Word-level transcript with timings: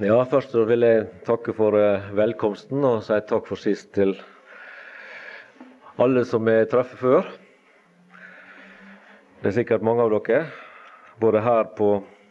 Ja, 0.00 0.22
Først 0.24 0.54
så 0.54 0.62
vil 0.64 0.86
jeg 0.86 1.02
takke 1.26 1.52
for 1.52 1.74
eh, 1.76 2.06
velkomsten 2.16 2.80
og 2.88 3.02
si 3.04 3.18
takk 3.28 3.44
for 3.44 3.60
sist 3.60 3.90
til 3.92 4.14
alle 6.00 6.22
som 6.24 6.46
jeg 6.48 6.70
treffer 6.72 6.96
før. 6.96 7.26
Det 9.42 9.50
er 9.50 9.56
sikkert 9.58 9.84
mange 9.84 10.00
av 10.00 10.14
dere, 10.14 10.46
både 11.20 11.42
her 11.44 11.68
på 11.76 11.90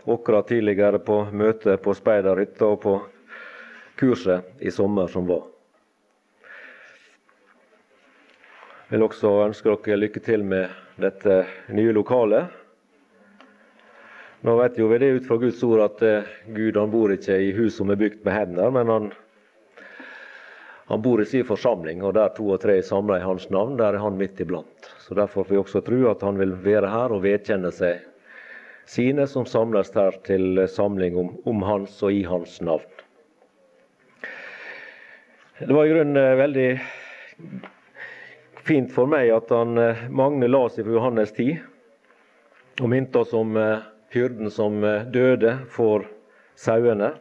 Åkra 0.10 0.42
tidligere, 0.50 0.97
på 1.05 1.20
møtet 1.29 1.84
på 1.86 1.94
speiderhytta 1.94 2.66
og 2.66 2.79
på 2.82 2.96
kurset 4.01 4.57
i 4.57 4.73
sommer 4.73 5.12
som 5.13 5.29
var. 5.29 5.46
Jeg 8.89 8.97
vil 8.97 9.05
også 9.05 9.35
ønske 9.46 9.78
dere 9.85 10.01
lykke 10.01 10.25
til 10.25 10.41
med 10.41 10.73
dette 10.97 11.43
nye 11.69 11.93
lokalet. 11.93 12.60
Nå 14.42 14.55
vet 14.58 14.78
jo 14.78 14.87
vi 14.87 14.97
det 14.97 15.05
ut 15.05 15.28
fra 15.28 15.37
Guds 15.37 15.63
ord 15.63 15.83
at 15.85 15.99
eh, 16.02 16.30
Gud 16.49 16.77
han 16.77 16.89
bor 16.89 17.12
ikke 17.13 17.35
i 17.38 17.52
hus 17.53 17.76
som 17.77 17.91
er 17.94 17.99
bygd 18.02 18.23
med 18.26 18.34
hender, 18.34 18.71
men 18.73 18.89
han, 18.89 19.12
han 20.89 21.03
bor 21.05 21.21
i 21.21 21.27
sin 21.29 21.45
forsamling, 21.45 22.02
og 22.02 22.16
der 22.17 22.33
to 22.33 22.47
og 22.49 22.63
tre 22.63 22.80
er 22.80 22.88
samla 22.88 23.19
i 23.19 23.25
hans 23.25 23.52
navn, 23.53 23.75
der 23.77 23.93
er 23.93 24.02
han 24.02 24.17
midt 24.17 24.41
iblant. 24.41 24.89
Så 25.05 25.13
Derfor 25.13 25.45
får 25.45 25.53
vi 25.53 25.59
også 25.61 25.83
tro 25.85 25.99
at 26.09 26.25
han 26.25 26.41
vil 26.41 26.55
være 26.66 26.89
her 26.89 27.13
og 27.13 27.21
vedkjenne 27.27 27.69
seg 27.75 28.02
sine 28.89 29.27
som 29.30 29.45
samles 29.45 29.93
her 29.93 30.17
til 30.25 30.63
samling 30.66 31.21
om, 31.21 31.30
om 31.45 31.61
hans 31.67 32.02
og 32.02 32.17
i 32.17 32.25
hans 32.25 32.58
navn. 32.66 32.89
Det 35.61 35.69
var 35.69 35.85
i 35.85 35.94
grunnen 35.94 36.17
eh, 36.17 36.33
veldig 36.41 36.69
fint 38.66 38.89
for 38.89 39.05
meg 39.05 39.30
at 39.38 39.53
han 39.53 39.77
eh, 39.77 40.03
Magne 40.09 40.49
la 40.49 40.66
seg 40.66 40.89
for 40.89 40.97
Johannes 40.97 41.38
10 41.38 41.61
og 42.81 42.89
minte 42.89 43.21
oss 43.21 43.38
om 43.38 43.53
hyrden 44.11 44.51
som 44.51 44.83
eh, 44.83 45.03
døde 45.03 45.57
for 45.71 46.05
sauene. 46.55 47.13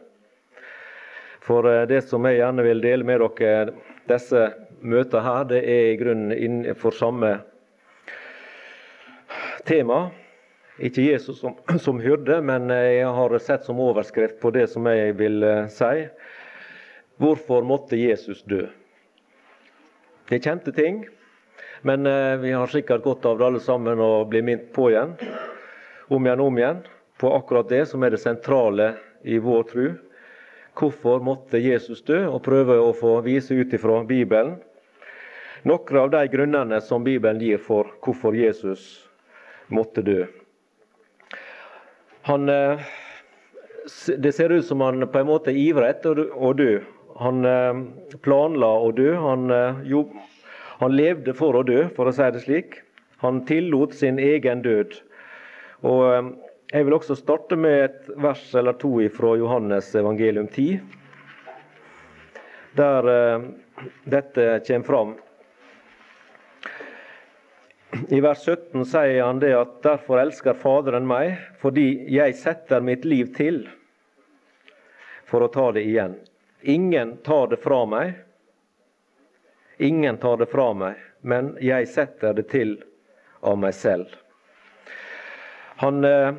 For 1.41 1.67
eh, 1.69 1.85
det 1.87 2.03
som 2.09 2.25
jeg 2.27 2.41
gjerne 2.41 2.65
vil 2.67 2.83
dele 2.83 3.07
med 3.07 3.23
dere 3.39 3.75
disse 4.09 4.49
møtene 4.81 5.23
her, 5.23 5.45
det 5.47 5.61
er 5.61 5.91
i 5.91 5.99
grunnen 5.99 6.33
innenfor 6.35 6.95
samme 6.97 7.37
tema. 9.67 10.09
Ikke 10.81 11.05
Jesus 11.05 11.39
som, 11.39 11.55
som 11.85 12.01
hyrde, 12.03 12.41
men 12.43 12.67
jeg 12.73 13.07
har 13.07 13.37
sett 13.39 13.63
som 13.67 13.79
overskrift 13.79 14.41
på 14.41 14.51
det 14.51 14.67
som 14.73 14.89
jeg 14.91 15.15
vil 15.21 15.39
eh, 15.47 15.71
si. 15.71 16.05
Hvorfor 17.21 17.63
måtte 17.63 17.99
Jesus 17.99 18.43
dø? 18.43 18.65
Det 20.27 20.39
er 20.39 20.45
kjente 20.47 20.71
ting, 20.73 21.03
men 21.83 22.07
vi 22.39 22.53
har 22.55 22.69
sikkert 22.71 23.03
godt 23.03 23.25
av 23.27 23.37
det 23.37 23.45
alle 23.45 23.59
sammen 23.61 23.99
å 23.99 24.23
bli 24.29 24.39
minnet 24.45 24.69
på 24.73 24.87
igjen 24.93 25.11
om 26.11 26.25
igjen 26.27 26.43
og 26.43 26.51
om 26.51 26.59
igjen 26.59 26.81
på 27.21 27.31
akkurat 27.35 27.69
det 27.69 27.85
som 27.89 28.03
er 28.03 28.13
det 28.13 28.21
sentrale 28.21 28.93
i 29.23 29.37
vår 29.41 29.63
tro. 29.69 29.87
Hvorfor 30.77 31.23
måtte 31.23 31.59
Jesus 31.59 32.01
dø, 32.07 32.23
og 32.31 32.43
prøve 32.45 32.77
å 32.79 32.91
få 32.95 33.17
vise 33.25 33.55
ut 33.55 33.73
ifra 33.75 34.01
Bibelen 34.07 34.59
noen 35.63 35.97
av 35.97 36.09
de 36.09 36.27
grunnene 36.27 36.81
som 36.81 37.03
Bibelen 37.05 37.41
gir 37.41 37.59
for 37.61 37.91
hvorfor 38.01 38.33
Jesus 38.33 39.03
måtte 39.69 40.01
dø. 40.01 40.23
Han, 42.25 42.49
eh, 42.49 42.81
det 44.17 44.31
ser 44.33 44.49
ut 44.49 44.65
som 44.65 44.81
han 44.81 45.05
på 45.07 45.19
en 45.19 45.29
måte 45.29 45.53
ivrer 45.53 45.91
etter 45.93 46.17
å 46.33 46.53
dø. 46.57 46.81
Han 47.21 47.45
eh, 47.45 47.83
planla 48.25 48.71
å 48.81 48.89
dø. 48.91 49.13
Han, 49.21 49.51
eh, 49.53 49.83
jo, 49.85 50.07
han 50.81 50.97
levde 50.97 51.33
for 51.37 51.53
å 51.53 51.63
dø, 51.63 51.85
for 51.95 52.09
å 52.09 52.15
si 52.15 52.31
det 52.33 52.41
slik. 52.41 52.81
Han 53.21 53.43
tillot 53.45 53.93
sin 53.93 54.17
egen 54.19 54.65
død. 54.65 54.97
Og 55.81 56.33
Jeg 56.71 56.85
vil 56.87 56.93
også 56.95 57.17
starte 57.19 57.57
med 57.59 57.81
et 57.83 58.05
vers 58.15 58.43
eller 58.55 58.77
to 58.79 58.93
fra 59.11 59.33
Johannes 59.35 59.89
evangelium 59.95 60.47
10, 60.47 60.79
der 62.79 63.09
uh, 63.11 63.43
dette 64.07 64.45
kommer 64.67 64.87
fram. 64.87 65.11
I 68.07 68.21
vers 68.23 68.45
17 68.47 68.85
sier 68.85 69.19
han 69.25 69.43
det 69.43 69.51
at 69.57 69.81
derfor 69.83 70.21
elsker 70.23 70.55
Faderen 70.55 71.03
meg, 71.11 71.35
fordi 71.59 72.05
jeg 72.07 72.39
setter 72.39 72.79
mitt 72.79 73.03
liv 73.03 73.35
til 73.35 73.65
for 75.27 75.43
å 75.43 75.51
ta 75.51 75.73
det 75.75 75.83
igjen. 75.91 76.15
Ingen 76.63 77.17
tar 77.27 77.51
det 77.51 77.59
fra 77.59 77.83
meg. 77.83 78.15
Ingen 79.83 80.23
tar 80.23 80.39
det 80.39 80.47
fra 80.47 80.71
meg, 80.71 80.95
men 81.19 81.57
jeg 81.59 81.91
setter 81.91 82.39
det 82.39 82.47
til 82.55 82.77
av 83.43 83.59
meg 83.59 83.75
selv. 83.75 84.07
Han 85.81 86.03
eh, 86.03 86.33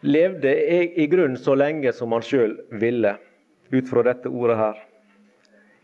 levde 0.00 0.72
i, 1.02 1.06
grunnen 1.06 1.36
så 1.36 1.54
lenge 1.54 1.92
som 1.92 2.12
han 2.14 2.22
sjøl 2.22 2.52
ville, 2.70 3.16
ut 3.70 3.88
fra 3.90 4.04
dette 4.06 4.30
ordet 4.30 4.56
her. 4.60 4.76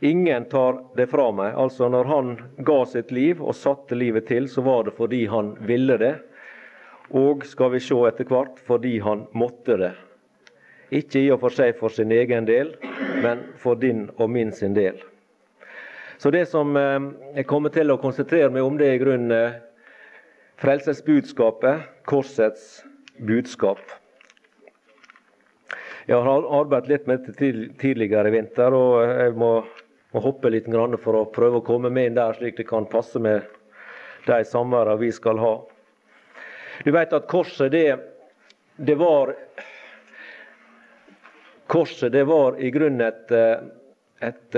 Ingen 0.06 0.44
tar 0.44 0.78
det 0.94 1.08
fra 1.10 1.24
meg. 1.34 1.56
Altså 1.58 1.88
Når 1.90 2.04
han 2.04 2.30
ga 2.62 2.76
sitt 2.86 3.10
liv 3.10 3.42
og 3.42 3.58
satte 3.58 3.98
livet 3.98 4.28
til, 4.30 4.46
så 4.46 4.62
var 4.62 4.84
det 4.86 4.94
fordi 4.94 5.24
han 5.26 5.56
ville 5.66 5.98
det. 5.98 6.12
Og 7.10 7.42
skal 7.50 7.74
vi 7.74 7.82
se 7.82 7.98
etter 8.12 8.30
hvert 8.30 8.62
fordi 8.62 9.00
han 9.02 9.26
måtte 9.34 9.80
det. 9.82 9.90
Ikke 10.94 11.18
i 11.18 11.32
og 11.34 11.42
for 11.42 11.58
seg 11.58 11.74
for 11.82 11.90
sin 11.90 12.14
egen 12.14 12.46
del, 12.46 12.76
men 13.26 13.42
for 13.58 13.74
din 13.74 14.06
og 14.22 14.30
min 14.30 14.54
sin 14.54 14.78
del. 14.78 15.02
Så 16.22 16.30
det 16.30 16.46
som 16.46 16.76
eh, 16.78 17.10
jeg 17.42 17.50
kommer 17.50 17.74
til 17.74 17.90
å 17.90 17.98
konsentrere 17.98 18.54
meg 18.54 18.62
om, 18.62 18.78
det 18.78 18.86
er 18.86 19.00
i 19.00 19.02
grunnen 19.02 19.34
eh, 19.34 19.60
Frelsesbudskapet, 20.62 21.80
korsets 22.04 22.84
budskap. 23.18 23.78
Jeg 26.06 26.20
har 26.22 26.44
arbeidet 26.54 26.90
litt 26.92 27.08
med 27.10 27.24
dette 27.24 27.50
tidligere 27.80 28.30
i 28.30 28.34
vinter, 28.36 28.70
og 28.70 29.00
jeg 29.02 29.32
må, 29.42 29.48
må 30.14 30.22
hoppe 30.22 30.52
litt 30.54 30.68
for 31.02 31.18
å 31.18 31.24
prøve 31.34 31.58
å 31.58 31.64
komme 31.66 31.90
med 31.90 32.12
inn 32.12 32.14
der, 32.20 32.38
slik 32.38 32.60
det 32.60 32.68
kan 32.68 32.86
passe 32.86 33.18
med 33.18 33.42
de 34.28 34.38
samværene 34.46 35.00
vi 35.02 35.10
skal 35.10 35.42
ha. 35.42 35.52
Du 36.86 36.92
vet 36.94 37.12
at 37.12 37.26
korset, 37.26 37.72
det, 37.74 37.98
det 38.78 38.94
var 39.02 39.34
Korset 41.72 42.12
det 42.12 42.22
var 42.28 42.58
i 42.60 42.70
grunnen 42.70 43.00
et, 43.00 43.30
et 44.20 44.56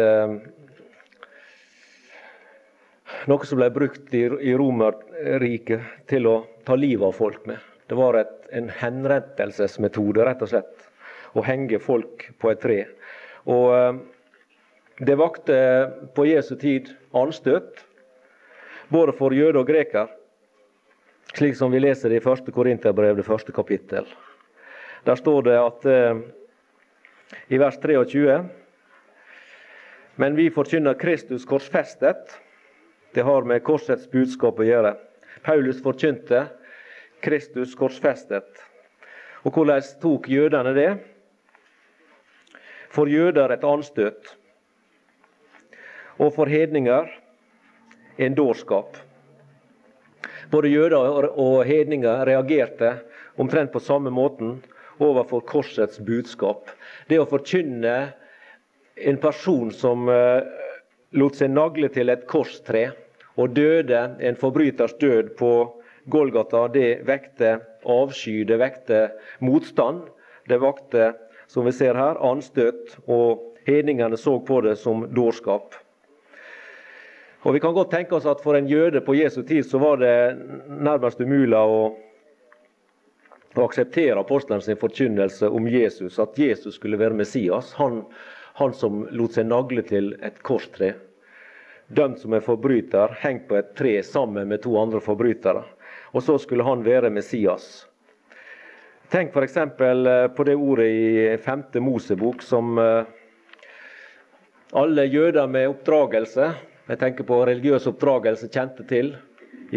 noe 3.30 3.46
som 3.46 3.60
ble 3.60 3.70
brukt 3.72 4.14
i, 4.14 4.24
i 4.26 4.54
Romerriket 4.56 6.08
til 6.10 6.28
å 6.28 6.34
ta 6.66 6.76
livet 6.76 7.06
av 7.08 7.16
folk 7.16 7.46
med. 7.48 7.60
Det 7.88 7.96
var 7.98 8.18
et, 8.18 8.34
en 8.56 8.70
henrettelsesmetode, 8.72 10.24
rett 10.24 10.42
og 10.44 10.50
slett. 10.50 10.88
Å 11.34 11.44
henge 11.44 11.80
folk 11.82 12.28
på 12.40 12.52
et 12.52 12.60
tre. 12.62 12.80
Og 13.50 13.70
eh, 13.76 14.02
Det 14.94 15.16
vakte 15.18 15.56
på 16.14 16.28
Jesu 16.28 16.54
tid 16.54 16.92
anstøt, 17.18 17.80
både 18.94 19.12
for 19.18 19.34
jøde 19.34 19.58
og 19.58 19.66
greker. 19.66 20.06
Slik 21.34 21.56
som 21.58 21.72
vi 21.74 21.80
leser 21.82 22.12
det 22.12 22.20
i 22.20 22.24
første 22.24 22.54
Korinterbrev, 22.54 23.16
det 23.18 23.26
første 23.26 23.52
kapittel. 23.52 24.06
Der 25.04 25.18
står 25.18 25.42
det 25.48 25.56
at 25.58 25.88
eh, 25.90 26.22
i 27.50 27.58
vers 27.58 27.80
23 27.82 28.38
Men 30.16 30.36
vi 30.36 30.46
forkynner 30.54 30.94
Kristus 30.94 31.44
korsfestet 31.44 32.36
det 33.14 33.22
har 33.22 33.46
med 33.46 33.62
korsets 33.66 34.06
budskap 34.10 34.58
å 34.58 34.66
gjøre. 34.66 34.94
Paulus 35.44 35.80
forkynte 35.82 36.46
Kristus 37.24 37.74
korsfestet. 37.78 38.48
Og 39.44 39.54
hvordan 39.54 39.84
tok 40.02 40.28
jødene 40.28 40.72
det? 40.76 40.90
For 42.94 43.10
jøder 43.10 43.50
et 43.50 43.64
anstøt, 43.66 44.28
og 46.22 46.30
for 46.36 46.46
hedninger 46.46 47.08
en 48.22 48.36
dårskap. 48.38 48.96
Både 50.50 50.70
jøder 50.70 51.26
og 51.34 51.64
hedninger 51.66 52.22
reagerte 52.28 52.92
omtrent 53.40 53.72
på 53.74 53.82
samme 53.82 54.12
måten 54.14 54.60
overfor 55.02 55.42
korsets 55.42 55.98
budskap. 55.98 56.70
Det 57.10 57.18
å 57.18 57.26
forkynne 57.26 57.96
en 58.94 59.18
person 59.18 59.72
som 59.74 60.06
eh, 60.06 60.46
lot 61.18 61.34
seg 61.38 61.50
nagle 61.50 61.90
til 61.90 62.12
et 62.12 62.28
korstre, 62.30 62.92
og 63.36 63.54
døde 63.56 64.02
en 64.20 64.36
forbryters 64.38 64.94
død 65.00 65.34
på 65.38 65.52
Golgata, 66.10 66.66
det 66.68 67.06
vekte 67.08 67.58
avsky, 67.88 68.44
det 68.44 68.58
vekte 68.60 69.08
motstand. 69.40 70.04
Det 70.48 70.58
vakte, 70.60 71.14
som 71.48 71.64
vi 71.64 71.72
ser 71.72 71.96
her, 71.96 72.18
anstøt, 72.20 72.98
og 73.08 73.56
hedningene 73.64 74.18
så 74.20 74.36
på 74.44 74.60
det 74.66 74.76
som 74.76 75.06
dårskap. 75.14 75.74
Og 77.44 77.54
Vi 77.54 77.60
kan 77.60 77.74
godt 77.76 77.90
tenke 77.90 78.16
oss 78.16 78.26
at 78.28 78.40
for 78.40 78.56
en 78.56 78.68
jøde 78.68 79.00
på 79.04 79.16
Jesu 79.16 79.42
tid 79.42 79.64
så 79.68 79.78
var 79.78 79.96
det 80.00 80.36
nærmest 80.68 81.20
umulig 81.20 81.56
å, 81.56 81.80
å 83.56 83.64
akseptere 83.64 84.20
apostelens 84.20 84.68
forkynnelse 84.80 85.48
om 85.48 85.68
Jesus, 85.68 86.18
at 86.18 86.38
Jesus 86.40 86.76
skulle 86.76 87.00
være 87.00 87.16
Messias. 87.16 87.72
Han, 87.80 88.02
han 88.60 88.72
som 88.72 89.04
lot 89.12 89.36
seg 89.36 89.48
nagle 89.48 89.84
til 89.84 90.14
et 90.24 90.40
korstre 90.44 90.94
dømt 91.88 92.18
som 92.18 92.32
en 92.32 92.42
forbryter, 92.42 93.16
hengt 93.20 93.48
på 93.48 93.56
et 93.56 93.74
tre 93.76 94.02
sammen 94.02 94.48
med 94.48 94.62
to 94.62 94.76
andre 94.80 95.00
forbrytere. 95.00 95.64
Og 96.14 96.22
så 96.22 96.38
skulle 96.38 96.64
han 96.64 96.84
være 96.86 97.10
Messias. 97.10 97.86
Tenk 99.12 99.34
f.eks. 99.36 99.56
Eh, 99.56 100.26
på 100.36 100.44
det 100.44 100.54
ordet 100.54 100.86
i 100.86 101.36
5. 101.42 101.64
Mosebok 101.84 102.42
som 102.42 102.78
eh, 102.78 103.04
alle 104.72 105.04
jøder 105.04 105.46
med 105.46 105.68
oppdragelse, 105.70 106.52
jeg 106.88 107.00
tenker 107.00 107.24
på 107.24 107.44
religiøs 107.46 107.86
oppdragelse, 107.88 108.50
kjente 108.52 108.84
til 108.88 109.14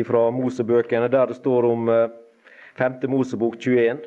fra 0.05 0.27
Mosebøkene, 0.29 1.07
der 1.09 1.29
det 1.29 1.37
står 1.39 1.65
om 1.65 1.87
5. 2.77 2.97
Mosebok 3.09 3.55
21. 3.57 4.01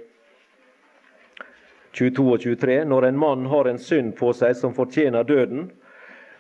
22 1.93 2.27
og 2.33 2.41
23. 2.41 2.85
Når 2.85 3.07
en 3.09 3.19
mann 3.19 3.47
har 3.51 3.67
en 3.67 3.79
synd 3.79 4.13
på 4.19 4.31
seg 4.37 4.55
som 4.59 4.75
fortjener 4.77 5.27
døden, 5.27 5.71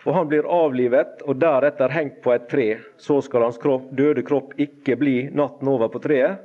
og 0.04 0.14
han 0.14 0.28
blir 0.30 0.46
avlivet 0.48 1.20
og 1.28 1.40
deretter 1.42 1.92
hengt 1.92 2.20
på 2.24 2.32
et 2.32 2.46
tre, 2.48 2.68
så 2.96 3.18
skal 3.24 3.44
hans 3.44 3.60
kropp, 3.60 3.90
døde 3.92 4.24
kropp 4.24 4.54
ikke 4.60 4.96
bli 5.00 5.16
natten 5.36 5.68
over 5.68 5.90
på 5.92 6.00
treet, 6.04 6.40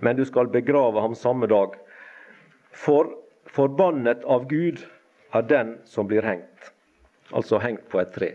men 0.00 0.16
du 0.16 0.24
skal 0.26 0.50
begrave 0.50 1.00
ham 1.04 1.14
samme 1.14 1.46
dag. 1.50 1.76
For 2.72 3.12
forbannet 3.52 4.24
av 4.24 4.48
Gud 4.50 4.80
er 5.36 5.44
den 5.48 5.76
som 5.84 6.08
blir 6.08 6.24
hengt, 6.24 6.72
altså 7.30 7.60
hengt 7.60 7.84
på 7.92 8.00
et 8.00 8.14
tre. 8.16 8.32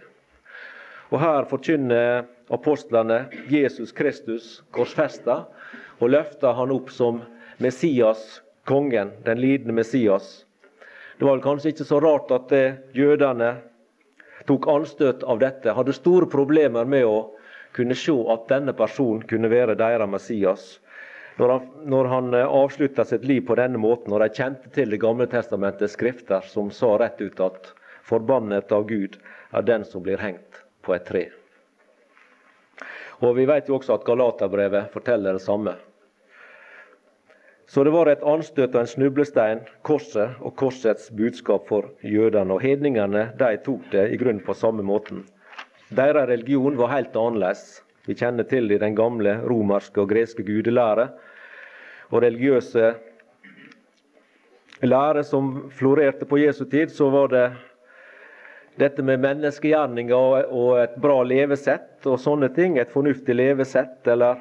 Og 1.09 1.19
Her 1.23 1.47
forkynner 1.49 2.27
apostlene 2.53 3.25
Jesus 3.49 3.93
Kristus 3.95 4.59
korsfesta, 4.75 5.45
og 5.97 6.11
løfter 6.13 6.53
han 6.53 6.71
opp 6.71 6.91
som 6.93 7.23
Messias, 7.57 8.43
kongen, 8.69 9.15
den 9.25 9.41
lidende 9.41 9.73
Messias. 9.73 10.45
Det 11.17 11.25
var 11.25 11.41
kanskje 11.41 11.73
ikke 11.73 11.87
så 11.87 11.99
rart 12.03 12.29
at 12.35 12.53
jødene 12.93 13.55
tok 14.47 14.67
anstøt 14.71 15.23
av 15.23 15.39
dette, 15.43 15.75
hadde 15.75 15.95
store 15.95 16.29
problemer 16.31 16.87
med 16.87 17.05
å 17.05 17.17
kunne 17.75 17.95
se 17.95 18.15
at 18.33 18.47
denne 18.49 18.73
personen 18.73 19.25
kunne 19.27 19.51
være 19.51 19.77
deres 19.79 20.09
Messias 20.09 20.67
når 21.37 21.51
han, 21.53 21.65
når 21.85 22.07
han 22.09 22.33
eh, 22.33 22.53
avslutta 22.59 23.05
sitt 23.05 23.25
liv 23.25 23.43
på 23.45 23.55
denne 23.59 23.77
måten, 23.77 24.13
og 24.13 24.23
de 24.23 24.29
kjente 24.33 24.71
til 24.73 24.89
Det 24.89 25.01
gamle 25.01 25.27
testamentets 25.29 25.93
skrifter, 25.93 26.41
som 26.41 26.71
sa 26.73 26.95
rett 26.97 27.21
ut 27.21 27.39
at 27.45 27.73
forbannet 28.07 28.71
av 28.73 28.87
Gud 28.89 29.19
er 29.53 29.67
den 29.67 29.85
som 29.85 30.03
blir 30.03 30.17
hengt 30.17 30.63
på 30.81 30.95
et 30.95 31.05
tre. 31.05 31.27
Og 33.21 33.35
Vi 33.37 33.45
vet 33.49 33.69
jo 33.69 33.77
også 33.77 33.97
at 33.97 34.05
Galaterbrevet 34.05 34.91
forteller 34.93 35.37
det 35.37 35.45
samme. 35.45 35.75
Så 37.67 37.83
det 37.83 37.91
var 37.91 38.07
et 38.07 38.23
anstøt 38.23 38.75
og 38.75 38.79
en 38.79 38.87
snublestein, 38.87 39.59
korset 39.83 40.37
og 40.39 40.53
korsets 40.55 41.09
budskap 41.11 41.67
for 41.67 41.89
jødene. 41.99 42.55
Og 42.55 42.63
hedningene 42.63 43.25
de 43.39 43.49
tok 43.65 43.89
det 43.91 44.05
i 44.13 44.19
grunnen 44.19 44.39
på 44.45 44.55
samme 44.55 44.85
måten. 44.87 45.25
Deres 45.91 46.29
religion 46.29 46.79
var 46.79 46.93
helt 46.95 47.15
annerledes. 47.15 47.81
Vi 48.07 48.15
kjenner 48.15 48.47
til 48.47 48.69
det 48.71 48.79
i 48.79 48.83
den 48.85 48.95
gamle 48.95 49.35
romerske 49.43 49.99
og 49.99 50.13
greske 50.13 50.45
gudelære 50.47 51.09
og 52.07 52.23
religiøse 52.23 52.93
lære 54.87 55.23
som 55.27 55.67
florerte 55.75 56.25
på 56.25 56.39
Jesu 56.39 56.63
tid, 56.65 56.91
så 56.93 57.09
var 57.11 57.27
det 57.33 57.45
dette 58.79 59.03
med 59.03 59.19
menneskegjerninger 59.19 60.47
og 60.53 60.77
et 60.85 60.95
bra 61.01 61.19
levesett 61.25 62.05
og 62.07 62.19
sånne 62.21 62.47
ting. 62.55 62.77
Et 62.77 62.91
fornuftig 62.91 63.35
levesett 63.35 64.07
eller 64.07 64.39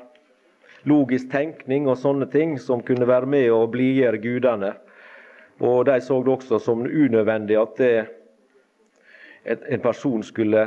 logisk 0.84 1.30
tenkning 1.32 1.88
og 1.88 1.98
sånne 1.98 2.28
ting 2.32 2.58
som 2.60 2.82
kunne 2.84 3.08
være 3.08 3.26
med 3.26 3.50
å 3.52 3.66
blidgjøre 3.70 4.20
gudene. 4.22 4.72
Og 5.64 5.84
De 5.88 6.00
så 6.00 6.20
det 6.22 6.32
også 6.34 6.58
som 6.60 6.84
unødvendig 6.84 7.56
at 7.56 7.76
det, 7.80 8.06
en 9.46 9.80
person 9.80 10.22
skulle 10.22 10.66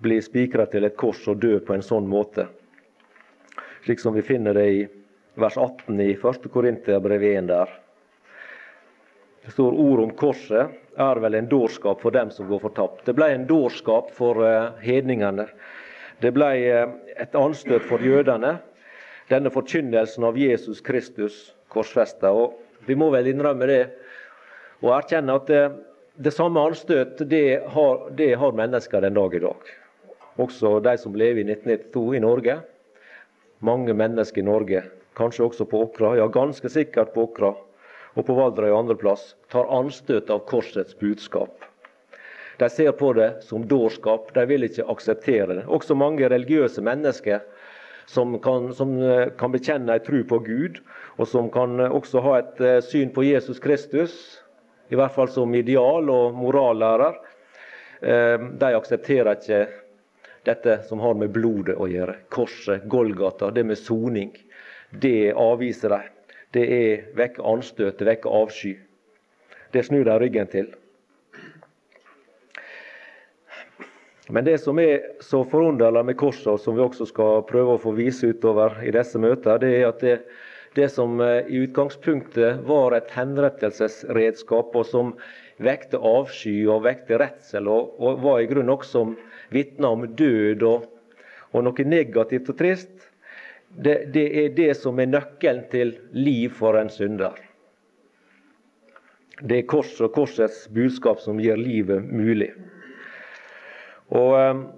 bli 0.00 0.16
spikra 0.24 0.66
til 0.66 0.88
et 0.88 0.96
kors 0.96 1.20
og 1.28 1.38
dø 1.42 1.58
på 1.60 1.76
en 1.76 1.84
sånn 1.84 2.08
måte. 2.08 2.48
Slik 3.84 4.00
som 4.00 4.16
vi 4.16 4.24
finner 4.24 4.56
det 4.56 4.66
i 4.72 4.80
vers 5.40 5.56
18 5.56 6.00
i 6.00 6.12
1. 6.14 6.48
Korinterbrev 6.52 7.22
1 7.22 7.48
der. 7.48 7.70
Det 9.44 9.52
står 9.54 9.76
ord 9.80 10.00
om 10.00 10.10
korset 10.16 10.98
er 11.00 11.20
vel 11.22 11.34
en 11.34 11.48
dårskap 11.48 12.02
for 12.02 12.12
dem 12.12 12.30
som 12.30 12.48
går 12.48 12.60
fortapt. 12.60 13.04
Det 13.06 13.14
ble 13.16 13.30
en 13.32 13.46
dårskap 13.48 14.10
for 14.16 14.42
uh, 14.44 14.76
hedningene. 14.84 15.46
Det 16.20 16.32
ble 16.36 16.50
uh, 16.68 16.92
et 17.16 17.36
anstøt 17.38 17.86
for 17.88 18.04
jødene, 18.04 18.58
denne 19.30 19.50
forkynnelsen 19.54 20.24
av 20.26 20.38
Jesus 20.38 20.80
Kristus 20.82 21.52
korsfesta. 21.70 22.32
Og 22.34 22.58
vi 22.86 22.96
må 22.98 23.10
vel 23.14 23.30
innrømme 23.30 23.68
det 23.70 23.82
og 24.80 24.94
erkjenne 24.96 25.36
at 25.36 25.50
det, 25.50 25.62
det 26.16 26.32
samme 26.34 26.62
anstøt 26.70 27.20
det 27.30 27.60
har, 27.74 28.08
det 28.16 28.32
har 28.40 28.56
mennesker 28.56 29.04
den 29.04 29.16
dag 29.18 29.36
i 29.36 29.42
dag. 29.44 29.72
Også 30.40 30.78
de 30.84 30.96
som 30.98 31.16
lever 31.16 31.44
i 31.44 31.48
1992 31.52 32.04
i 32.16 32.22
Norge. 32.24 32.60
Mange 33.60 33.92
mennesker 33.92 34.40
i 34.40 34.46
Norge, 34.46 34.84
kanskje 35.18 35.44
også 35.44 35.66
på 35.68 35.82
Åkra, 35.84 36.14
ja 36.16 36.24
ganske 36.32 36.70
sikkert 36.72 37.12
på 37.12 37.26
Åkra 37.28 37.52
og 38.16 38.24
på 38.26 38.34
Valdra 38.34 38.70
og 38.72 38.78
andre 38.78 38.96
plass, 38.98 39.34
tar 39.52 39.68
anstøt 39.70 40.32
av 40.32 40.46
korsets 40.48 40.96
budskap. 40.98 41.52
De 42.58 42.68
ser 42.72 42.90
på 42.96 43.12
det 43.16 43.28
som 43.44 43.62
dårskap, 43.68 44.32
de 44.34 44.42
vil 44.48 44.66
ikke 44.66 44.88
akseptere 44.90 45.60
det. 45.60 45.66
Også 45.68 45.94
mange 45.96 46.28
religiøse 46.28 46.82
mennesker 46.84 47.44
som 48.10 48.38
kan, 48.38 48.74
som 48.74 49.02
eh, 49.02 49.28
kan 49.38 49.52
bekjenne 49.52 49.94
en 49.94 50.02
tro 50.02 50.24
på 50.26 50.38
Gud, 50.42 50.80
og 51.16 51.28
som 51.30 51.50
kan 51.54 51.78
eh, 51.78 51.92
også 51.94 52.22
ha 52.24 52.38
et 52.40 52.62
eh, 52.64 52.78
syn 52.82 53.12
på 53.14 53.22
Jesus 53.22 53.62
Kristus, 53.62 54.16
i 54.90 54.98
hvert 54.98 55.14
fall 55.14 55.30
som 55.30 55.54
ideal 55.54 56.10
og 56.10 56.34
morallærer, 56.34 57.20
de 58.00 58.68
aksepterer 58.72 59.36
ikke 59.36 59.58
dette 60.48 60.78
som 60.88 61.02
har 61.04 61.18
med 61.20 61.34
blodet 61.34 61.74
å 61.76 61.84
gjøre. 61.86 62.14
Korset, 62.32 62.86
Golgata, 62.88 63.50
det 63.52 63.66
med 63.68 63.76
soning. 63.78 64.30
Det 64.90 65.34
avviser 65.36 65.92
de. 65.92 66.00
Det 66.56 66.64
er 66.78 67.04
vekke 67.20 67.44
anstøt, 67.44 68.00
det 68.00 68.08
vekker 68.08 68.38
avsky. 68.40 68.72
Det 69.76 69.84
snur 69.84 70.08
de 70.08 70.16
ryggen 70.24 70.48
til. 70.50 70.72
Men 74.30 74.44
det 74.46 74.58
som 74.62 74.78
er 74.78 75.00
så 75.24 75.42
forunderlig 75.44 76.04
med 76.06 76.16
korset, 76.18 76.52
og 76.52 76.60
som 76.62 76.76
vi 76.76 76.84
også 76.84 77.08
skal 77.10 77.42
prøve 77.48 77.74
å 77.74 77.82
få 77.82 77.94
vise 77.96 78.30
utover 78.30 78.76
i 78.86 78.92
disse 78.94 79.18
møter, 79.18 79.58
det 79.58 79.70
er 79.80 79.88
at 79.88 80.04
det, 80.04 80.16
det 80.78 80.86
som 80.94 81.18
eh, 81.24 81.48
i 81.50 81.64
utgangspunktet 81.64 82.62
var 82.68 82.94
et 82.94 83.10
henrettelsesredskap, 83.16 84.76
og 84.76 84.86
som 84.86 85.12
vekte 85.60 85.98
avsky 85.98 86.62
og 86.70 86.86
vekte 86.86 87.18
redsel, 87.20 87.68
og, 87.68 87.96
og 87.98 88.22
var 88.22 88.40
i 88.40 88.48
grunnen 88.50 88.74
også 88.76 89.04
vitne 89.50 89.90
om 89.90 90.06
død 90.16 90.64
og, 90.68 90.88
og, 91.50 91.62
noe 91.66 91.86
negativt 91.90 92.52
og 92.52 92.60
trist, 92.60 93.10
det, 93.70 94.10
det 94.14 94.26
er 94.44 94.54
det 94.54 94.72
som 94.78 94.98
er 94.98 95.10
nøkkelen 95.10 95.66
til 95.70 95.96
liv 96.14 96.54
for 96.58 96.78
en 96.78 96.90
synder. 96.90 97.34
Det 99.40 99.62
er 99.62 99.70
korset 99.70 100.04
og 100.06 100.14
korsets 100.14 100.66
budskap 100.74 101.22
som 101.22 101.38
gjør 101.40 101.58
livet 101.58 102.06
mulig. 102.06 102.50
Og 104.16 104.34
um, 104.36 104.68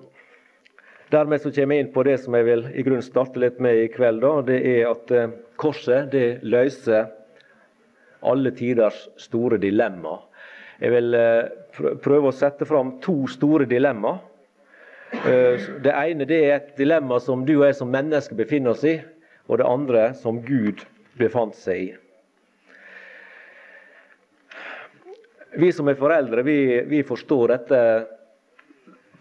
Dermed 1.13 1.43
så 1.43 1.51
kommer 1.53 1.77
jeg 1.77 1.85
inn 1.85 1.93
på 1.93 2.03
det 2.09 2.15
som 2.23 2.33
jeg 2.39 2.47
vil 2.47 2.63
i 2.73 2.83
grunnen 2.87 3.05
starte 3.05 3.41
litt 3.41 3.59
med 3.61 3.83
i 3.83 3.89
kveld. 3.93 4.23
Da. 4.25 4.31
Det 4.49 4.59
er 4.65 4.87
at 4.89 5.13
uh, 5.13 5.35
korset 5.61 6.09
det 6.13 6.27
løser 6.41 7.11
alle 8.25 8.53
tiders 8.57 9.11
store 9.21 9.59
dilemma. 9.61 10.15
Jeg 10.81 10.95
vil 10.95 11.17
uh, 11.19 11.97
prøve 12.01 12.31
å 12.31 12.37
sette 12.37 12.65
fram 12.69 12.97
to 13.05 13.27
store 13.29 13.69
dilemma. 13.69 14.19
Det 15.13 15.93
ene 15.93 16.25
det 16.25 16.39
er 16.41 16.55
et 16.55 16.71
dilemma 16.79 17.19
som 17.21 17.43
du 17.45 17.59
og 17.59 17.67
jeg 17.67 17.75
som 17.77 17.91
mennesker 17.93 18.33
befinner 18.39 18.73
oss 18.73 18.87
i, 18.89 18.95
og 19.45 19.61
det 19.61 19.67
andre 19.69 20.07
som 20.17 20.39
Gud 20.41 20.81
befant 21.21 21.53
seg 21.61 21.83
i. 21.83 21.91
Vi 25.61 25.69
som 25.77 25.91
er 25.93 26.01
foreldre, 26.01 26.41
vi, 26.49 26.57
vi 26.89 27.03
forstår 27.05 27.53
dette 27.53 27.81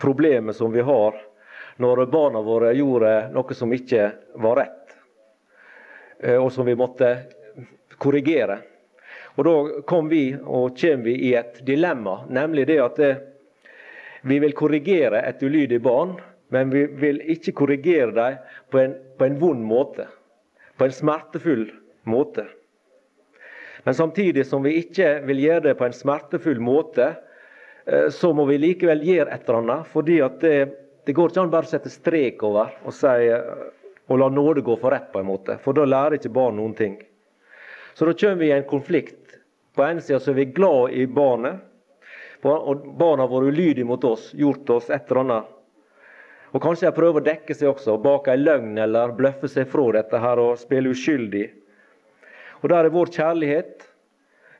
problemet 0.01 0.55
som 0.55 0.72
vi 0.72 0.81
har 0.81 1.15
når 1.81 2.05
barna 2.05 2.41
våre 2.41 2.74
gjorde 2.74 3.29
noe 3.34 3.55
som 3.58 3.72
ikke 3.74 4.10
var 4.41 4.60
rett, 4.60 4.96
eh, 6.20 6.38
og 6.38 6.51
som 6.53 6.65
vi 6.65 6.75
måtte 6.75 7.13
korrigere. 8.01 8.60
Og 9.36 9.46
Da 9.46 9.81
kom 9.88 10.10
vi 10.10 10.34
og 10.36 10.77
kommer 10.77 11.05
vi 11.05 11.15
i 11.29 11.34
et 11.36 11.62
dilemma, 11.65 12.25
nemlig 12.29 12.67
det 12.67 12.79
at 12.84 13.00
eh, 13.00 13.22
vi 14.22 14.39
vil 14.39 14.53
korrigere 14.53 15.24
et 15.25 15.41
ulydig 15.43 15.81
barn, 15.81 16.17
men 16.51 16.70
vi 16.70 16.86
vil 16.86 17.22
ikke 17.31 17.55
korrigere 17.55 18.12
dem 18.12 18.38
på 18.70 18.79
en, 18.79 18.96
på 19.17 19.25
en 19.25 19.39
vond 19.39 19.63
måte. 19.65 20.08
På 20.77 20.86
en 20.86 20.93
smertefull 20.93 21.70
måte. 22.03 22.46
Men 23.84 23.96
samtidig 23.96 24.46
som 24.46 24.63
vi 24.63 24.75
ikke 24.81 25.22
vil 25.25 25.39
gjøre 25.41 25.70
det 25.70 25.77
på 25.79 25.88
en 25.88 25.96
smertefull 25.96 26.60
måte, 26.62 27.15
så 28.14 28.30
må 28.38 28.46
vi 28.46 28.60
likevel 28.62 29.02
gjøre 29.06 29.32
et 29.34 29.48
eller 29.48 29.60
annet. 29.62 29.88
fordi 29.90 30.20
det, 30.42 30.58
det, 31.06 31.14
går 31.18 31.32
ikke 31.32 31.42
an 31.42 31.54
bare 31.54 31.66
å 31.66 31.72
sette 31.72 31.90
strek 31.90 32.44
over 32.46 32.76
og, 32.86 32.94
si, 32.94 33.32
og 34.08 34.20
la 34.22 34.28
nåde 34.30 34.62
gå 34.62 34.76
for 34.78 34.94
rett, 34.94 35.10
på 35.14 35.22
en 35.22 35.30
måte. 35.32 35.58
For 35.64 35.74
da 35.74 35.88
lærer 35.88 36.20
ikke 36.20 36.34
barn 36.36 36.60
noen 36.62 36.76
ting. 36.78 37.00
Så 37.94 38.06
da 38.06 38.14
kommer 38.14 38.44
vi 38.44 38.52
i 38.52 38.56
en 38.56 38.68
konflikt. 38.70 39.40
På 39.76 39.86
ene 39.88 40.04
sida 40.04 40.20
er 40.20 40.38
vi 40.38 40.46
glad 40.52 40.94
i 40.94 41.08
barnet, 41.08 41.62
og 42.44 42.86
barna 42.98 43.24
har 43.24 43.32
vært 43.32 43.54
ulydige 43.54 43.88
mot 43.88 44.04
oss, 44.04 44.32
gjort 44.34 44.70
oss 44.74 44.90
et 44.90 45.10
eller 45.10 45.22
annet. 45.24 45.58
Og 46.52 46.64
Kanskje 46.64 46.90
de 46.90 46.96
prøver 46.96 47.22
å 47.22 47.24
dekke 47.24 47.56
seg 47.56 47.70
også 47.72 47.96
bak 48.04 48.28
ei 48.28 48.40
løgn 48.40 48.76
eller 48.82 49.14
bløffe 49.16 49.48
seg 49.48 49.70
fra 49.72 49.86
dette 49.96 50.20
her 50.20 50.42
og 50.42 50.60
spille 50.60 50.92
uskyldig. 50.92 51.46
Og 52.62 52.70
der 52.74 52.88
er 52.88 52.94
vår 52.94 53.14
kjærlighet. 53.16 53.86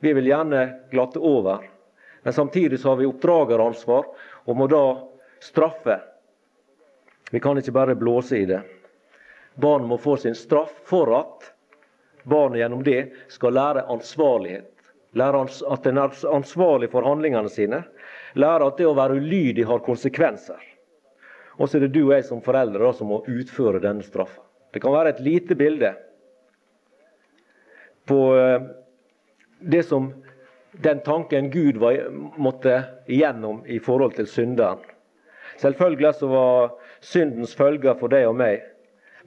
Vi 0.01 0.13
vil 0.16 0.30
gjerne 0.32 0.62
glatte 0.94 1.20
over. 1.20 1.66
Men 2.24 2.34
samtidig 2.34 2.80
så 2.80 2.90
har 2.90 2.96
vi 2.96 3.06
oppdrageransvar 3.10 4.06
og 4.46 4.58
må 4.58 4.68
da 4.68 4.84
straffe. 5.42 6.00
Vi 7.32 7.40
kan 7.40 7.58
ikke 7.58 7.74
bare 7.74 7.96
blåse 7.96 8.38
i 8.38 8.46
det. 8.46 8.62
Barn 9.56 9.88
må 9.88 9.98
få 9.98 10.18
sin 10.18 10.36
straff 10.36 10.74
for 10.86 11.12
at 11.18 11.51
barnet 12.24 12.62
gjennom 12.62 12.84
det 12.84 13.12
skal 13.32 13.56
lære 13.58 13.88
ansvarlighet. 13.90 14.68
Lære 15.18 15.46
at 15.74 15.88
en 15.88 15.98
er 15.98 16.20
ansvarlig 16.32 16.92
for 16.92 17.04
handlingene 17.04 17.50
sine. 17.51 17.82
Lære 18.34 18.68
at 18.70 18.78
det 18.80 18.88
å 18.88 18.96
være 18.96 19.18
ulydig 19.20 19.66
har 19.68 19.84
konsekvenser. 19.84 20.62
Og 21.58 21.68
så 21.68 21.78
er 21.78 21.86
det 21.86 21.96
du 21.98 22.06
og 22.06 22.13
jeg 22.16 22.25
som 22.30 22.44
foreldre 22.44 22.84
da, 22.84 22.94
som 22.96 23.12
må 23.12 23.20
utføre 23.28 23.82
denne 23.84 24.06
straffa. 24.06 24.44
Det 24.72 24.80
kan 24.80 24.94
være 24.94 25.12
et 25.12 25.24
lite 25.24 25.56
bilde 25.60 25.92
på 28.08 28.20
eh, 28.40 28.70
det 29.60 29.84
som 29.84 30.13
den 30.72 31.01
tanken 31.04 31.50
Gud 31.51 31.78
var, 31.78 31.98
måtte 32.38 32.84
igjennom 33.08 33.66
i 33.66 33.80
forhold 33.80 34.16
til 34.16 34.28
synderen. 34.28 34.80
Selvfølgelig 35.60 36.13
så 36.18 36.28
var 36.32 36.75
syndens 37.01 37.56
følger 37.56 37.98
for 38.00 38.12
deg 38.12 38.30
og 38.30 38.38
meg 38.40 38.62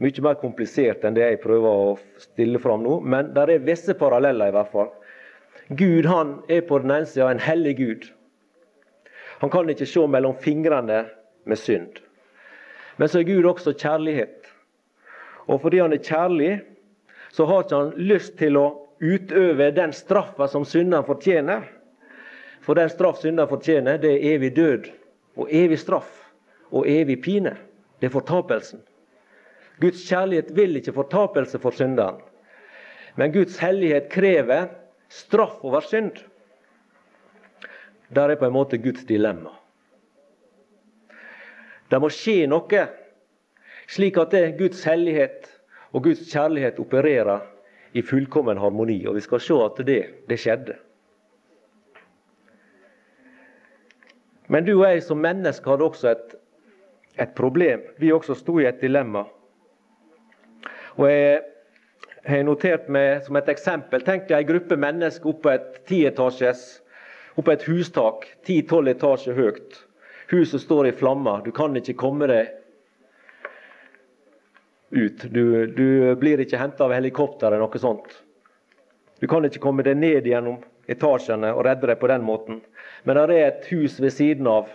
mye 0.03 0.25
mer 0.25 0.39
komplisert 0.41 1.05
enn 1.07 1.15
det 1.15 1.27
jeg 1.27 1.43
prøver 1.45 1.71
å 1.71 1.97
stille 2.19 2.59
fram 2.63 2.83
nå, 2.83 2.99
men 3.01 3.31
det 3.35 3.45
er 3.47 3.67
visse 3.67 3.95
paralleller 3.99 4.51
i 4.51 4.55
hvert 4.57 4.73
fall. 4.73 4.91
Gud 5.79 6.09
han 6.11 6.37
er 6.51 6.65
på 6.67 6.81
den 6.83 6.93
ene 6.93 7.09
sida 7.09 7.31
en 7.31 7.43
hellig 7.43 7.77
Gud. 7.79 8.09
Han 9.41 9.53
kan 9.53 9.71
ikke 9.71 9.89
se 9.89 10.07
mellom 10.09 10.37
fingrene 10.41 11.05
med 11.49 11.61
synd. 11.61 12.01
Men 12.99 13.11
så 13.11 13.21
er 13.21 13.29
Gud 13.29 13.47
også 13.49 13.75
kjærlighet. 13.75 14.51
Og 15.51 15.61
fordi 15.63 15.81
han 15.83 15.93
er 15.93 16.03
kjærlig, 16.03 16.53
så 17.35 17.47
har 17.49 17.65
ikke 17.65 17.81
han 17.81 17.95
lyst 18.11 18.37
til 18.39 18.59
å 18.59 18.67
utøve 19.05 19.71
den 19.77 19.93
straffa 19.93 20.49
som 20.49 20.65
synderen 20.65 21.05
fortjener. 21.05 21.69
For 22.65 22.79
den 22.79 22.89
straff 22.89 23.21
synderen 23.21 23.51
fortjener, 23.51 23.99
det 24.01 24.13
er 24.15 24.27
evig 24.35 24.55
død 24.57 24.91
og 25.37 25.51
evig 25.53 25.79
straff 25.83 26.25
og 26.73 26.89
evig 26.89 27.21
pine. 27.23 27.57
Det 28.01 28.09
er 28.09 28.15
fortapelsen. 28.15 28.81
Guds 29.83 30.05
kjærlighet 30.09 30.55
vil 30.57 30.79
ikke 30.79 30.95
fortapelse 30.97 31.59
for 31.61 31.75
synderen. 31.75 32.23
Men 33.17 33.33
Guds 33.35 33.59
hellighet 33.63 34.09
krever 34.11 34.71
straff 35.09 35.61
over 35.65 35.85
synd. 35.85 36.17
Der 38.15 38.31
er 38.31 38.39
på 38.39 38.47
en 38.47 38.55
måte 38.55 38.79
Guds 38.79 39.05
dilemma. 39.05 39.53
Det 41.91 42.01
må 42.01 42.09
skje 42.11 42.47
noe, 42.51 42.87
slik 43.91 44.17
at 44.19 44.33
det 44.33 44.55
Guds 44.59 44.81
hellighet 44.89 45.51
og 45.93 46.07
Guds 46.07 46.25
kjærlighet 46.31 46.81
opererer 46.83 47.45
i 47.95 48.03
fullkommen 48.03 48.59
harmoni. 48.59 48.99
Og 49.07 49.17
vi 49.19 49.23
skal 49.25 49.43
se 49.43 49.57
at 49.65 49.81
det, 49.87 50.01
det 50.29 50.39
skjedde. 50.43 50.77
Men 54.53 54.67
du 54.67 54.75
og 54.75 54.85
jeg 54.91 55.03
som 55.07 55.23
menneske 55.25 55.71
hadde 55.71 55.87
også 55.87 56.11
et, 56.13 56.37
et 57.23 57.33
problem. 57.39 57.87
Vi 57.99 58.13
også 58.13 58.37
sto 58.37 58.59
i 58.61 58.69
et 58.69 58.83
dilemma. 58.83 59.25
Og 60.99 61.09
Jeg 61.11 61.41
har 62.25 62.45
notert 62.47 62.87
meg 62.89 63.25
som 63.27 63.37
et 63.37 63.49
eksempel 63.53 64.01
Tenk 64.01 64.29
deg 64.31 64.39
en 64.39 64.47
gruppe 64.49 64.77
mennesker 64.81 65.29
oppe 65.29 65.53
et 65.53 65.81
tietasjes 65.91 66.63
oppe 67.37 67.55
et 67.55 67.65
hustak, 67.67 68.29
ti-tolv 68.47 68.93
etasjer 68.93 69.35
høyt. 69.35 69.81
Huset 70.31 70.63
står 70.63 70.89
i 70.89 70.95
flammer. 70.95 71.43
Du 71.45 71.51
kan 71.55 71.75
ikke 71.77 71.97
komme 71.99 72.29
deg 72.31 72.53
ut. 74.95 75.27
Du, 75.31 75.67
du 75.67 76.15
blir 76.17 76.41
ikke 76.41 76.61
henta 76.61 76.87
av 76.87 76.95
helikopter 76.95 77.51
eller 77.51 77.65
noe 77.65 77.83
sånt. 77.83 78.23
Du 79.21 79.27
kan 79.31 79.45
ikke 79.47 79.63
komme 79.63 79.85
deg 79.87 79.99
ned 79.99 80.27
gjennom 80.29 80.63
etasjene 80.91 81.53
og 81.55 81.65
redde 81.67 81.89
deg 81.91 82.01
på 82.01 82.11
den 82.11 82.25
måten. 82.27 82.63
Men 83.05 83.19
det 83.19 83.37
er 83.37 83.51
et 83.51 83.69
hus 83.73 83.99
ved 84.03 84.15
siden 84.15 84.49
av. 84.51 84.71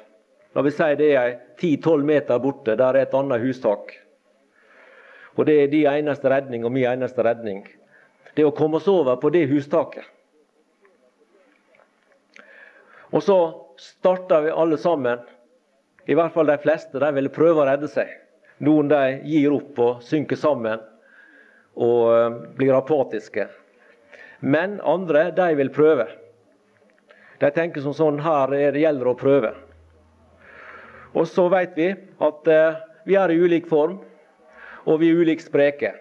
La 0.57 0.63
vi 0.65 0.73
si 0.73 0.87
det 0.97 1.09
er 1.13 1.35
10-12 1.61 2.05
meter 2.05 2.39
borte. 2.41 2.75
Der 2.79 2.95
er 2.95 3.05
et 3.05 3.17
annet 3.17 3.43
hustak. 3.43 3.93
Og 5.37 5.45
det 5.47 5.55
er 5.63 5.71
de 5.71 5.83
eneste 5.87 6.31
redning 6.31 6.65
og 6.65 6.73
min 6.75 6.87
eneste 6.89 7.23
redning. 7.25 7.63
Det 8.35 8.45
å 8.45 8.55
komme 8.55 8.79
oss 8.79 8.89
over 8.89 9.19
på 9.21 9.31
det 9.33 9.45
hustaket. 9.51 10.05
Og 13.09 13.23
så 13.25 13.37
starta 13.81 14.41
vi 14.45 14.53
alle 14.53 14.77
sammen. 14.77 15.21
I 16.09 16.17
hvert 16.17 16.33
fall 16.33 16.49
de 16.49 16.57
fleste. 16.61 16.99
De 17.01 17.13
ville 17.15 17.33
prøve 17.33 17.63
å 17.63 17.69
redde 17.69 17.89
seg. 17.91 18.09
Noen 18.59 18.89
de 18.91 19.03
gir 19.23 19.53
opp 19.55 19.79
og 19.79 20.03
synker 20.03 20.39
sammen 20.39 20.81
og 21.79 22.01
eh, 22.11 22.39
blir 22.59 22.75
apatiske. 22.75 23.47
Men 24.39 24.79
andre 24.83 25.29
de 25.35 25.47
vil 25.59 25.71
prøve. 25.75 26.07
De 27.39 27.49
tenker 27.55 27.83
som 27.83 27.95
sånn 27.95 28.19
her 28.23 28.51
er 28.55 28.75
det 28.75 28.83
gjelder 28.83 29.11
å 29.11 29.17
prøve. 29.19 29.53
Og 31.15 31.25
så 31.27 31.47
vet 31.51 31.75
vi 31.79 31.89
at 31.95 32.51
eh, 32.51 32.79
vi 33.07 33.15
er 33.19 33.31
i 33.31 33.39
ulik 33.39 33.67
form, 33.71 33.97
og 34.85 34.99
vi 35.01 35.09
er 35.11 35.23
ulikt 35.23 35.47
spreke. 35.47 35.93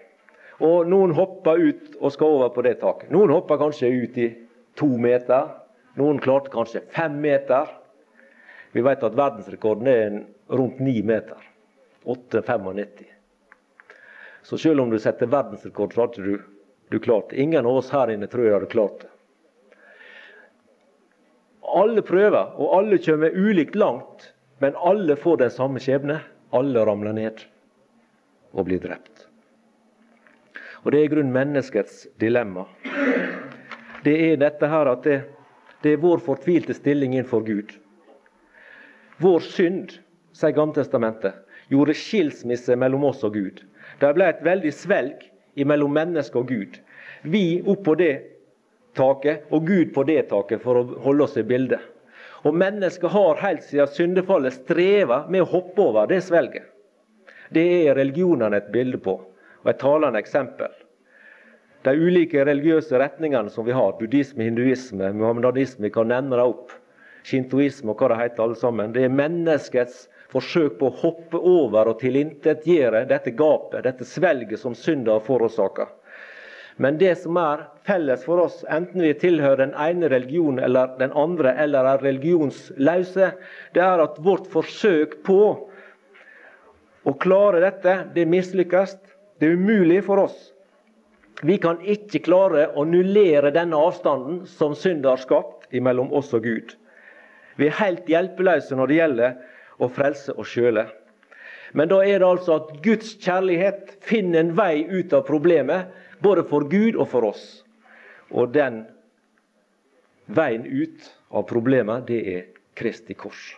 Og 0.59 0.87
noen 0.91 1.15
hopper 1.15 1.61
ut 1.61 1.95
og 1.99 2.11
skal 2.11 2.35
over 2.35 2.51
på 2.51 2.63
det 2.67 2.79
taket. 2.81 3.11
Noen 3.13 3.31
hopper 3.31 3.59
kanskje 3.61 3.91
ut 3.91 4.19
i 4.19 4.29
to 4.79 4.89
meter. 4.99 5.53
Noen 5.99 6.19
klarte 6.23 6.51
kanskje 6.51 6.83
fem 6.91 7.15
meter. 7.23 7.71
Vi 8.75 8.83
vet 8.85 9.03
at 9.03 9.15
verdensrekorden 9.17 9.87
er 9.89 10.19
rundt 10.51 10.83
ni 10.83 10.99
meter. 11.05 11.48
8,95. 12.03 13.05
Så 14.41 14.57
selv 14.57 14.81
om 14.81 14.89
du 14.89 14.99
setter 14.99 15.27
verdensrekord, 15.27 15.93
så 15.93 16.01
hadde 16.01 16.23
du, 16.23 16.41
du 16.89 16.99
klart 16.99 17.29
det. 17.29 17.41
Ingen 17.41 17.65
av 17.65 17.79
oss 17.81 17.91
her 17.93 18.11
inne 18.13 18.27
tror 18.27 18.45
jeg 18.45 18.55
hadde 18.55 18.71
klart 18.71 19.03
det. 19.03 19.09
Alle 21.69 22.01
prøver, 22.01 22.55
og 22.57 22.77
alle 22.77 22.97
kommer 22.97 23.35
ulikt 23.35 23.75
langt, 23.75 24.31
men 24.57 24.75
alle 24.75 25.15
får 25.15 25.43
den 25.43 25.51
samme 25.53 25.81
skjebne. 25.83 26.21
Alle 26.49 26.81
ramler 26.85 27.13
ned 27.13 27.43
og 28.57 28.65
blir 28.65 28.81
drept. 28.81 29.27
Og 30.81 30.91
Det 30.91 30.99
er 30.99 31.05
i 31.05 31.11
grunnen 31.11 31.35
menneskets 31.35 32.07
dilemma. 32.17 32.65
Det 34.03 34.15
er 34.31 34.39
dette 34.41 34.67
her 34.71 34.89
at 34.89 35.03
det, 35.05 35.19
det 35.83 35.93
er 35.93 36.01
vår 36.01 36.23
fortvilte 36.23 36.73
stilling 36.73 37.13
innenfor 37.13 37.43
Gud. 37.45 37.75
Vår 39.19 39.43
synd, 39.43 39.99
sier 40.33 40.55
Gammeltestamentet, 40.55 41.35
gjorde 41.69 41.95
skilsmisse 41.97 42.75
mellom 42.75 43.05
oss 43.09 43.23
og 43.23 43.33
Gud. 43.37 43.61
Det 43.99 44.11
ble 44.15 44.29
et 44.29 44.43
veldig 44.45 44.73
svelg 44.73 45.25
mellom 45.67 45.93
menneske 45.93 46.39
og 46.39 46.49
Gud. 46.49 46.77
Vi 47.21 47.61
opp 47.67 47.83
på 47.83 47.95
det 47.99 48.13
taket, 48.95 49.47
og 49.51 49.67
Gud 49.67 49.93
på 49.93 50.05
det 50.07 50.21
taket, 50.31 50.61
for 50.63 50.79
å 50.79 50.99
holde 51.03 51.25
oss 51.25 51.37
i 51.39 51.45
bildet. 51.45 51.81
Og 52.47 52.55
mennesket 52.55 53.11
har 53.11 53.41
helt 53.43 53.65
siden 53.67 53.89
syndefallet 53.91 54.55
streva 54.55 55.25
med 55.27 55.43
å 55.43 55.49
hoppe 55.51 55.83
over 55.83 56.07
det 56.07 56.21
svelget. 56.23 56.69
Det 57.51 57.65
er 57.89 57.97
religionene 57.97 58.61
et 58.61 58.69
bilde 58.71 58.99
på, 59.03 59.17
og 59.63 59.71
et 59.71 59.81
talende 59.81 60.21
eksempel. 60.21 60.71
De 61.83 61.95
ulike 61.95 62.43
religiøse 62.45 62.99
retningene 62.99 63.51
som 63.51 63.67
vi 63.67 63.75
har, 63.75 63.95
buddhisme, 63.99 64.43
hinduisme, 64.47 65.11
muhammedanisme, 65.15 65.87
vi 65.87 65.93
kan 65.95 66.09
nevne 66.11 66.39
det 66.39 66.47
opp, 66.51 66.73
shintoisme 67.27 67.93
og 67.93 67.99
hva 67.99 68.11
det 68.13 68.21
heter 68.23 68.45
alle 68.45 68.59
sammen, 68.59 68.93
det 68.95 69.05
er 69.05 69.15
menneskets 69.15 70.07
forsøk 70.33 70.77
på 70.79 70.89
å 70.89 70.97
hoppe 71.01 71.39
over 71.39 71.89
og 71.91 72.01
tilintetgjøre 72.01 73.05
dette 73.09 73.33
gapet, 73.37 73.83
dette 73.87 74.05
svelget 74.05 74.61
som 74.61 74.75
synder 74.77 75.17
har 75.17 75.25
forårsaka. 75.25 75.87
Men 76.79 76.95
det 77.01 77.15
som 77.19 77.35
er 77.41 77.65
felles 77.83 78.21
for 78.23 78.39
oss, 78.45 78.61
enten 78.71 79.03
vi 79.03 79.11
tilhører 79.19 79.65
den 79.65 79.73
ene 79.75 80.07
religionen 80.13 80.61
eller 80.63 80.93
den 81.01 81.11
andre, 81.11 81.51
eller 81.59 81.89
er 81.91 82.05
religionsløse, 82.05 83.33
det 83.75 83.83
er 83.83 84.03
at 84.05 84.21
vårt 84.23 84.47
forsøk 84.53 85.17
på 85.27 85.41
å 87.03 87.15
klare 87.19 87.59
dette, 87.65 87.97
det 88.15 88.29
mislykkes. 88.31 88.95
Det 89.39 89.49
er 89.49 89.59
umulig 89.59 90.01
for 90.07 90.23
oss. 90.23 90.37
Vi 91.43 91.55
kan 91.59 91.79
ikke 91.87 92.23
klare 92.25 92.69
å 92.75 92.83
nullere 92.87 93.51
denne 93.55 93.79
avstanden 93.79 94.41
som 94.47 94.75
synder 94.75 95.15
har 95.15 95.21
skapt 95.23 95.71
mellom 95.71 96.11
oss 96.15 96.33
og 96.35 96.43
Gud. 96.47 96.73
Vi 97.59 97.67
er 97.67 97.79
helt 97.79 98.07
hjelpeløse 98.07 98.75
når 98.75 98.91
det 98.91 98.97
gjelder 99.01 99.37
å 99.79 99.89
frelse 99.91 100.35
oss 100.35 100.51
sjøle. 100.53 100.85
Men 101.71 101.89
da 101.91 101.99
er 102.01 102.21
det 102.21 102.27
altså 102.27 102.57
at 102.59 102.71
Guds 102.83 103.13
kjærlighet 103.21 103.97
finner 104.05 104.41
en 104.41 104.53
vei 104.57 104.83
ut 104.89 105.13
av 105.13 105.25
problemet, 105.27 105.89
både 106.23 106.43
for 106.49 106.65
Gud 106.69 106.97
og 106.97 107.07
for 107.11 107.29
oss. 107.29 107.43
Og 108.29 108.51
den 108.53 108.83
veien 110.29 110.65
ut 110.65 111.09
av 111.29 111.45
problemet, 111.49 112.07
det 112.09 112.19
er 112.33 112.45
Kristi 112.77 113.15
kors. 113.17 113.55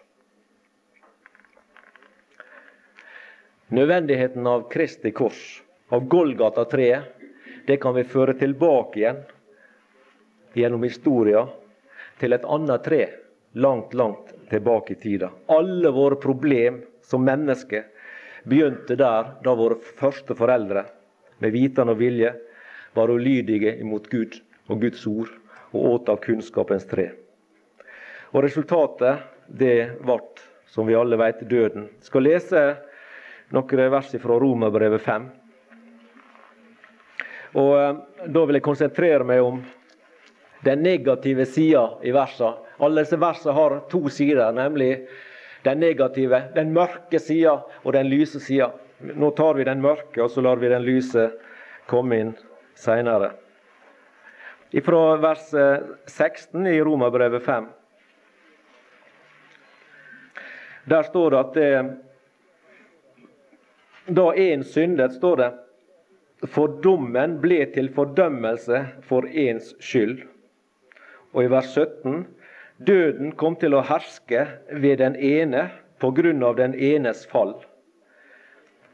Nødvendigheten 3.72 4.48
av 4.48 4.68
Kristi 4.72 5.14
kors, 5.16 5.62
av 5.92 6.04
Golgata-treet, 6.12 7.18
det 7.68 7.78
kan 7.80 7.96
vi 7.96 8.04
føre 8.04 8.34
tilbake 8.36 9.00
igjen 9.00 9.22
gjennom 10.58 10.84
historia 10.84 11.46
til 12.20 12.36
et 12.36 12.48
annet 12.50 12.84
tre 12.84 13.04
langt, 13.54 13.94
langt 13.94 14.34
tilbake 14.50 14.94
i 14.94 14.96
tida. 14.96 15.32
Alle 15.46 15.92
våre 15.92 16.16
problem 16.16 16.82
som 17.04 17.26
mennesker 17.26 17.84
begynte 18.44 18.96
der 18.96 19.34
da 19.44 19.56
våre 19.56 19.78
første 20.00 20.36
foreldre 20.36 20.86
med 21.42 21.54
vitende 21.54 21.96
og 21.96 22.02
vilje 22.02 22.34
var 22.94 23.12
ulydige 23.12 23.78
imot 23.82 24.10
Gud 24.12 24.38
og 24.68 24.82
Guds 24.82 25.04
ord 25.08 25.32
og 25.72 25.86
åt 25.94 26.10
av 26.12 26.22
kunnskapens 26.24 26.88
tre. 26.88 27.12
Og 28.32 28.44
Resultatet 28.46 29.28
det 29.48 30.00
ble, 30.00 30.20
som 30.72 30.88
vi 30.88 30.96
alle 30.96 31.20
vet, 31.20 31.44
døden. 31.50 31.90
Jeg 32.00 32.08
skal 32.08 32.26
lese 32.28 32.64
noen 33.52 33.92
vers 33.92 34.12
fra 34.24 34.40
Romerbrevet 34.40 35.04
5. 35.04 35.30
Og 37.60 37.72
eh, 37.76 37.96
Da 38.32 38.44
vil 38.46 38.60
jeg 38.60 38.64
konsentrere 38.64 39.28
meg 39.28 39.44
om 39.44 39.60
den 40.64 40.84
negative 40.86 41.46
sida 41.50 41.88
i 42.06 42.14
versene. 42.16 42.71
Alle 42.82 43.04
disse 43.04 43.20
versene 43.22 43.54
har 43.54 43.80
to 43.92 44.10
sider, 44.10 44.52
nemlig 44.58 45.08
den 45.64 45.80
negative, 45.80 46.42
den 46.56 46.74
mørke 46.74 47.20
sida 47.22 47.60
og 47.84 47.94
den 47.94 48.10
lyse 48.10 48.42
sida. 48.42 48.72
Nå 49.02 49.32
tar 49.38 49.58
vi 49.58 49.66
den 49.66 49.82
mørke, 49.82 50.24
og 50.24 50.32
så 50.34 50.42
lar 50.42 50.58
vi 50.62 50.70
den 50.72 50.86
lyse 50.86 51.28
komme 51.90 52.18
inn 52.18 52.34
seinere. 52.78 53.36
Fra 54.86 55.02
vers 55.22 55.52
16 56.08 56.68
i 56.72 56.80
Romerbrevet 56.82 57.44
5. 57.44 57.70
Der 60.90 61.04
står 61.04 61.30
det 61.30 61.40
at 61.40 61.54
det, 61.54 61.72
da 64.08 64.28
én 64.34 64.64
syndet, 64.66 65.14
står 65.14 65.38
det, 65.38 65.50
for 66.50 66.80
dommen 66.82 67.38
ble 67.44 67.62
til 67.76 67.92
fordømmelse 67.94 68.80
for 69.06 69.28
ens 69.28 69.76
skyld. 69.84 70.24
Og 71.36 71.46
i 71.46 71.52
vers 71.52 71.70
17 71.78 72.24
Døden 72.86 73.36
kom 73.38 73.56
til 73.62 73.76
å 73.78 73.84
herske 73.86 74.46
ved 74.82 75.02
den 75.04 75.16
ene 75.16 75.68
på 76.02 76.10
grunn 76.18 76.42
av 76.42 76.56
den 76.58 76.74
enes 76.74 77.28
fall. 77.30 77.54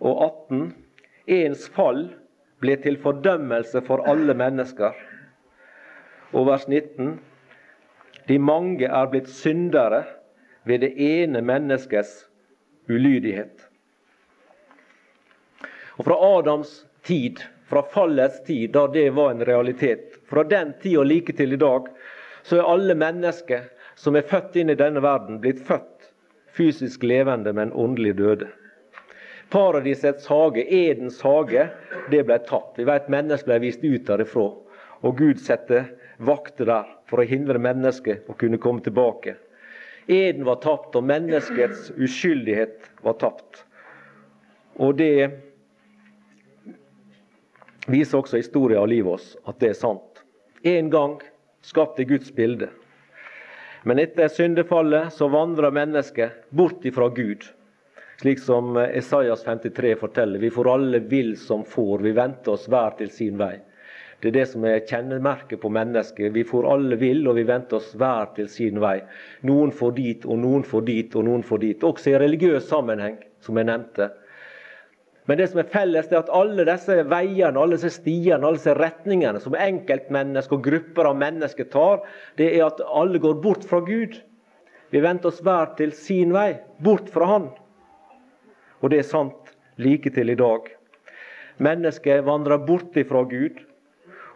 Og 0.03 0.23
18. 0.25 0.73
Ens 1.31 1.67
fall 1.71 2.01
ble 2.59 2.75
til 2.83 2.97
fordømmelse 2.99 3.79
for 3.87 4.03
alle 4.09 4.35
mennesker. 4.35 4.97
Og 6.35 6.49
vers 6.49 6.65
19. 6.67 7.15
De 8.27 8.39
mange 8.43 8.89
er 8.89 9.11
blitt 9.13 9.31
syndere 9.31 10.03
ved 10.67 10.83
det 10.83 10.91
ene 10.99 11.39
menneskets 11.45 12.25
ulydighet. 12.91 13.63
Og 15.95 16.05
Fra 16.09 16.19
Adams 16.33 16.81
tid, 17.07 17.39
fra 17.71 17.85
fallets 17.93 18.43
tid, 18.43 18.73
da 18.75 18.85
det 18.91 19.09
var 19.15 19.31
en 19.31 19.47
realitet, 19.47 20.19
fra 20.27 20.43
den 20.43 20.75
tid 20.83 20.99
og 20.99 21.07
like 21.07 21.33
til 21.33 21.55
i 21.55 21.61
dag, 21.61 21.87
så 22.43 22.59
er 22.59 22.69
alle 22.69 22.95
mennesker 22.95 23.65
som 23.97 24.15
er 24.15 24.27
født 24.29 24.55
inn 24.61 24.69
i 24.69 24.77
denne 24.77 25.01
verden, 25.01 25.41
blitt 25.41 25.63
født 25.65 26.11
fysisk 26.57 27.03
levende, 27.03 27.53
men 27.53 27.73
åndelig 27.73 28.15
døde. 28.17 28.47
Paradisets 29.49 30.27
hage, 30.27 30.65
Edens 30.73 31.21
hage, 31.23 31.69
det 32.11 32.23
ble 32.27 32.37
tatt. 32.49 32.73
Vi 32.77 32.85
vet 32.87 33.09
mennesker 33.11 33.53
ble 33.53 33.59
vist 33.63 33.85
ut 33.85 34.07
derifra. 34.09 34.47
Og 35.05 35.17
Gud 35.17 35.39
satte 35.39 35.85
vakter 36.17 36.67
der 36.67 36.89
for 37.07 37.21
å 37.21 37.27
hindre 37.27 37.61
mennesket 37.61 38.27
å 38.27 38.35
kunne 38.37 38.59
komme 38.61 38.83
tilbake. 38.83 39.37
Eden 40.07 40.45
var 40.47 40.59
tapt, 40.63 40.95
og 40.95 41.03
menneskets 41.03 41.91
uskyldighet 41.95 42.89
var 43.03 43.17
tapt. 43.21 43.63
Og 44.79 44.97
det 44.99 45.29
viser 47.87 48.19
også 48.19 48.39
historien 48.39 48.81
av 48.81 48.89
livet 48.91 49.17
oss 49.17 49.33
at 49.47 49.59
det 49.61 49.73
er 49.73 49.79
sant. 49.79 50.23
En 50.67 50.91
gang 50.91 51.17
skapte 51.63 52.07
Guds 52.07 52.31
bilde. 52.35 52.69
Men 53.83 53.99
etter 53.99 54.27
syndefallet 54.27 55.13
så 55.13 55.27
vandrer 55.27 55.71
mennesket 55.71 56.49
bort 56.49 56.85
ifra 56.85 57.09
Gud. 57.09 57.45
Slik 58.21 58.39
som 58.39 58.77
Esaias 58.77 59.43
53 59.43 59.95
forteller. 59.95 60.39
Vi 60.39 60.49
får 60.49 60.73
alle 60.73 60.99
vill 60.99 61.37
som 61.37 61.65
får, 61.65 61.99
vi 61.99 62.11
venter 62.17 62.51
oss 62.51 62.65
hver 62.67 62.97
til 62.97 63.11
sin 63.13 63.37
vei. 63.37 63.59
Det 64.19 64.31
er 64.31 64.33
det 64.39 64.45
som 64.49 64.63
er 64.65 64.79
kjennemerket 64.81 65.61
på 65.61 65.69
mennesket. 65.69 66.31
Vi 66.33 66.41
får 66.47 66.65
alle 66.71 66.97
vill, 66.97 67.21
og 67.29 67.37
vi 67.37 67.45
venter 67.45 67.77
oss 67.77 67.91
hver 67.93 68.31
til 68.35 68.47
sin 68.49 68.79
vei. 68.81 68.95
Noen 69.45 69.69
får 69.69 69.91
dit, 69.99 70.25
og 70.25 70.39
noen 70.41 70.65
får 70.65 70.87
dit, 70.87 71.15
og 71.15 71.27
noen 71.27 71.45
får 71.45 71.61
dit. 71.61 71.85
Også 71.85 72.15
i 72.15 72.17
religiøs 72.17 72.65
sammenheng, 72.71 73.19
som 73.45 73.59
jeg 73.61 73.69
nevnte. 73.69 74.09
Men 75.27 75.41
det 75.41 75.49
som 75.51 75.59
er 75.59 75.67
felles, 75.67 76.07
er 76.07 76.21
at 76.21 76.31
alle 76.31 76.63
disse 76.67 77.01
veiene, 77.11 77.59
alle 77.59 77.75
disse 77.75 77.97
stiene, 77.99 78.39
alle 78.39 78.55
disse 78.55 78.75
retningene 78.77 79.41
som 79.43 79.57
enkeltmennesker 79.59 80.55
og 80.55 80.63
grupper 80.63 81.09
av 81.09 81.17
mennesker 81.19 81.67
tar, 81.73 81.99
det 82.39 82.47
er 82.53 82.63
at 82.69 82.79
alle 82.87 83.19
går 83.19 83.41
bort 83.43 83.67
fra 83.67 83.81
Gud. 83.83 84.15
Vi 84.95 85.01
venter 85.03 85.27
oss 85.27 85.41
hver 85.43 85.73
til 85.75 85.91
sin 85.91 86.31
vei, 86.31 86.53
bort 86.79 87.11
fra 87.11 87.27
Han. 87.27 87.49
Og 88.79 88.93
det 88.93 89.01
er 89.01 89.09
sant 89.09 89.51
like 89.83 90.13
til 90.15 90.31
i 90.31 90.37
dag. 90.39 90.71
Mennesker 91.59 92.23
vandrer 92.23 92.63
bort 92.63 92.95
fra 93.09 93.25
Gud, 93.27 93.59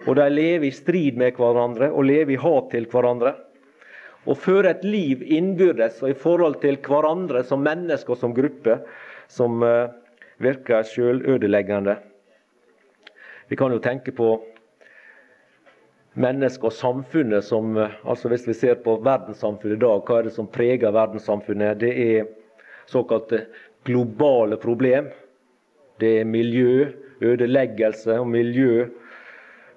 og 0.09 0.17
de 0.17 0.27
lever 0.33 0.67
i 0.67 0.75
strid 0.75 1.15
med 1.21 1.37
hverandre 1.37 1.91
og 1.93 2.07
lever 2.09 2.35
i 2.35 2.41
hat 2.41 2.71
til 2.73 2.89
hverandre. 2.91 3.35
Og 4.27 4.37
føre 4.37 4.75
et 4.75 4.83
liv 4.85 5.23
innbyrdes 5.23 6.01
og 6.03 6.11
i 6.11 6.17
forhold 6.17 6.59
til 6.61 6.81
hverandre 6.83 7.45
som 7.47 7.63
mennesker 7.63 8.17
og 8.17 8.19
som 8.21 8.35
gruppe 8.35 8.81
som 9.31 9.63
uh, 9.63 9.87
virker 10.43 10.85
sjølødeleggende. 10.87 11.97
Vi 13.51 13.57
kan 13.59 13.73
jo 13.73 13.81
tenke 13.83 14.13
på 14.15 14.33
mennesket 16.19 16.67
og 16.67 16.75
samfunnet 16.75 17.45
som 17.47 17.77
altså 17.77 18.29
Hvis 18.31 18.47
vi 18.47 18.53
ser 18.53 18.79
på 18.83 18.97
verdenssamfunnet 19.03 19.77
i 19.77 19.83
dag, 19.83 20.03
hva 20.07 20.19
er 20.19 20.27
det 20.27 20.35
som 20.35 20.47
preger 20.47 20.91
verdenssamfunnet? 20.91 21.79
Det 21.79 21.91
er 21.91 22.29
såkalte 22.91 23.45
globale 23.87 24.57
problem. 24.57 25.09
Det 25.99 26.19
er 26.21 26.25
miljø, 26.25 26.91
ødeleggelse 27.21 28.19
og 28.19 28.27
miljø, 28.27 28.87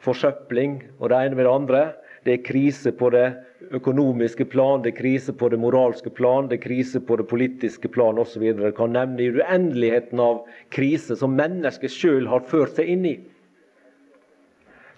forsøpling 0.05 0.83
og 0.99 1.11
det 1.11 1.19
ene 1.19 1.37
med 1.37 1.45
det 1.45 1.55
andre. 1.55 1.83
Det 2.25 2.33
er 2.35 2.47
krise 2.47 2.93
på 2.93 3.11
det 3.13 3.27
økonomiske 3.73 4.45
plan, 4.45 4.83
det 4.83 4.93
er 4.93 4.99
krise 4.99 5.33
på 5.33 5.49
det 5.53 5.59
moralske 5.61 6.11
plan, 6.11 6.49
det 6.49 6.59
er 6.59 6.65
krise 6.67 7.01
på 7.01 7.17
det 7.21 7.27
politiske 7.31 7.89
plan 7.89 8.19
osv. 8.21 8.43
Jeg 8.51 8.75
kan 8.77 8.95
nevne 8.95 9.23
i 9.23 9.31
uendeligheten 9.33 10.21
av 10.21 10.45
kriser 10.75 11.19
som 11.21 11.37
mennesket 11.39 11.93
sjøl 11.93 12.29
har 12.31 12.47
ført 12.51 12.77
seg 12.79 12.91
inn 12.95 13.09
i. 13.09 13.15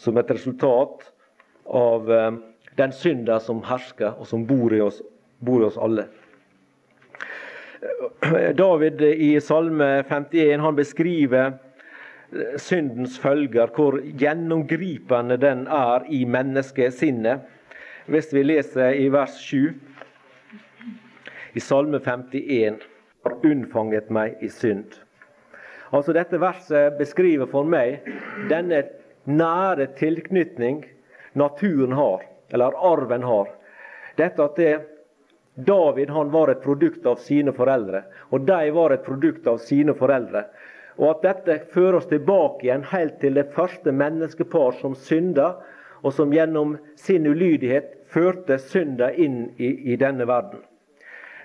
Som 0.00 0.18
et 0.20 0.30
resultat 0.30 1.08
av 1.66 2.10
eh, 2.12 2.30
den 2.76 2.92
synda 2.92 3.40
som 3.40 3.62
hersker, 3.66 4.16
og 4.18 4.28
som 4.28 4.44
bor 4.48 4.74
i 4.74 4.82
oss, 4.84 5.02
bor 5.40 5.62
i 5.62 5.68
oss 5.70 5.78
alle. 5.80 6.08
David 8.62 9.02
i 9.12 9.36
Salme 9.40 10.02
51 10.08 10.64
han 10.64 10.76
beskriver 10.76 11.56
syndens 12.58 13.18
følger, 13.18 13.70
hvor 13.74 13.98
gjennomgripende 14.18 15.36
den 15.40 15.66
er 15.66 16.04
i 16.10 16.24
menneskesinnet. 16.24 17.44
Hvis 18.06 18.28
vi 18.30 18.44
leser 18.44 18.94
i 18.94 19.08
vers 19.10 19.34
7 19.42 19.74
i 21.58 21.60
Salme 21.60 21.98
51 21.98 22.76
har 23.26 23.34
unnfanget 23.42 24.12
meg 24.14 24.36
i 24.46 24.50
synd. 24.52 24.94
Altså 25.90 26.14
Dette 26.14 26.38
verset 26.38 26.94
beskriver 27.00 27.50
for 27.50 27.66
meg 27.66 28.06
denne 28.46 28.84
nære 29.26 29.88
tilknytning 29.98 30.84
naturen 31.34 31.98
har, 31.98 32.22
eller 32.54 32.78
arven 32.78 33.26
har. 33.26 33.50
Dette 34.14 34.44
at 34.44 34.62
det, 34.62 34.74
David 35.66 36.14
han 36.14 36.30
var 36.30 36.54
et 36.54 36.62
produkt 36.62 37.10
av 37.10 37.18
sine 37.26 37.50
foreldre, 37.58 38.04
og 38.30 38.46
de 38.46 38.70
var 38.76 38.94
et 38.94 39.06
produkt 39.06 39.50
av 39.50 39.58
sine 39.66 39.98
foreldre. 39.98 40.46
Og 41.02 41.10
at 41.10 41.26
dette 41.26 41.62
fører 41.74 41.98
oss 41.98 42.06
tilbake 42.06 42.68
igjen 42.68 42.86
helt 42.92 43.18
til 43.18 43.34
det 43.34 43.50
første 43.56 43.90
menneskepar 43.90 44.78
som 44.78 44.94
synda, 44.94 45.56
og 46.02 46.12
som 46.12 46.32
gjennom 46.32 46.76
sin 47.00 47.26
ulydighet 47.26 47.92
førte 48.12 48.58
synda 48.58 49.10
inn 49.12 49.50
i, 49.56 49.92
i 49.92 49.96
denne 49.96 50.26
verden. 50.28 50.62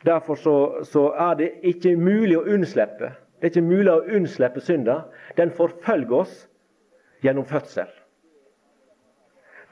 Derfor 0.05 0.35
så, 0.35 0.55
så, 0.83 1.11
er 1.13 1.35
det 1.37 1.51
ikke 1.61 1.95
mulig 1.97 2.37
å 2.37 2.45
unnslippe. 2.49 3.11
Det 3.39 3.47
er 3.47 3.53
ikke 3.53 3.65
mulig 3.65 3.91
å 3.91 4.05
unnslippe 4.17 4.61
synda. 4.61 5.03
Den 5.37 5.53
forfølger 5.53 6.23
oss 6.23 6.47
gjennom 7.21 7.45
fødsel. 7.45 7.89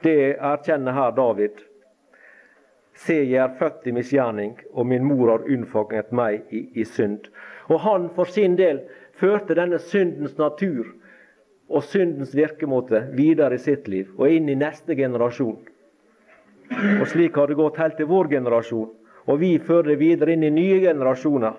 Det 0.03 0.37
erkjenner 0.37 0.95
her 0.95 1.11
David. 1.17 1.65
Se, 2.99 3.15
jeg 3.15 3.39
er 3.41 3.55
født 3.59 3.87
i 3.87 3.93
misgjerning, 3.95 4.57
og 4.73 4.87
min 4.87 5.05
mor 5.07 5.29
har 5.31 5.45
unnfanget 5.47 6.11
meg 6.15 6.49
i, 6.51 6.65
i 6.81 6.85
synd. 6.85 7.29
Og 7.69 7.81
han 7.85 8.09
for 8.15 8.29
sin 8.29 8.57
del 8.59 8.83
førte 9.19 9.55
denne 9.57 9.79
syndens 9.79 10.37
natur 10.37 10.87
og 11.69 11.83
syndens 11.85 12.33
virkemåte 12.35 13.03
videre 13.13 13.55
i 13.55 13.61
sitt 13.61 13.87
liv 13.87 14.09
og 14.17 14.29
inn 14.33 14.49
i 14.49 14.57
neste 14.57 14.95
generasjon. 14.97 15.59
Og 16.99 17.05
Slik 17.09 17.37
har 17.37 17.49
det 17.49 17.57
gått 17.57 17.77
helt 17.81 17.97
til 17.97 18.09
vår 18.09 18.29
generasjon, 18.33 18.89
og 19.29 19.41
vi 19.41 19.55
fører 19.61 19.93
det 19.93 19.99
videre 20.01 20.33
inn 20.33 20.45
i 20.45 20.53
nye 20.53 20.79
generasjoner. 20.83 21.57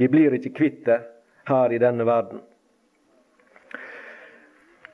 Vi 0.00 0.08
blir 0.08 0.36
ikke 0.36 0.54
kvitt 0.56 0.84
det 0.88 1.00
her 1.48 1.72
i 1.72 1.80
denne 1.80 2.04
verden. 2.08 2.40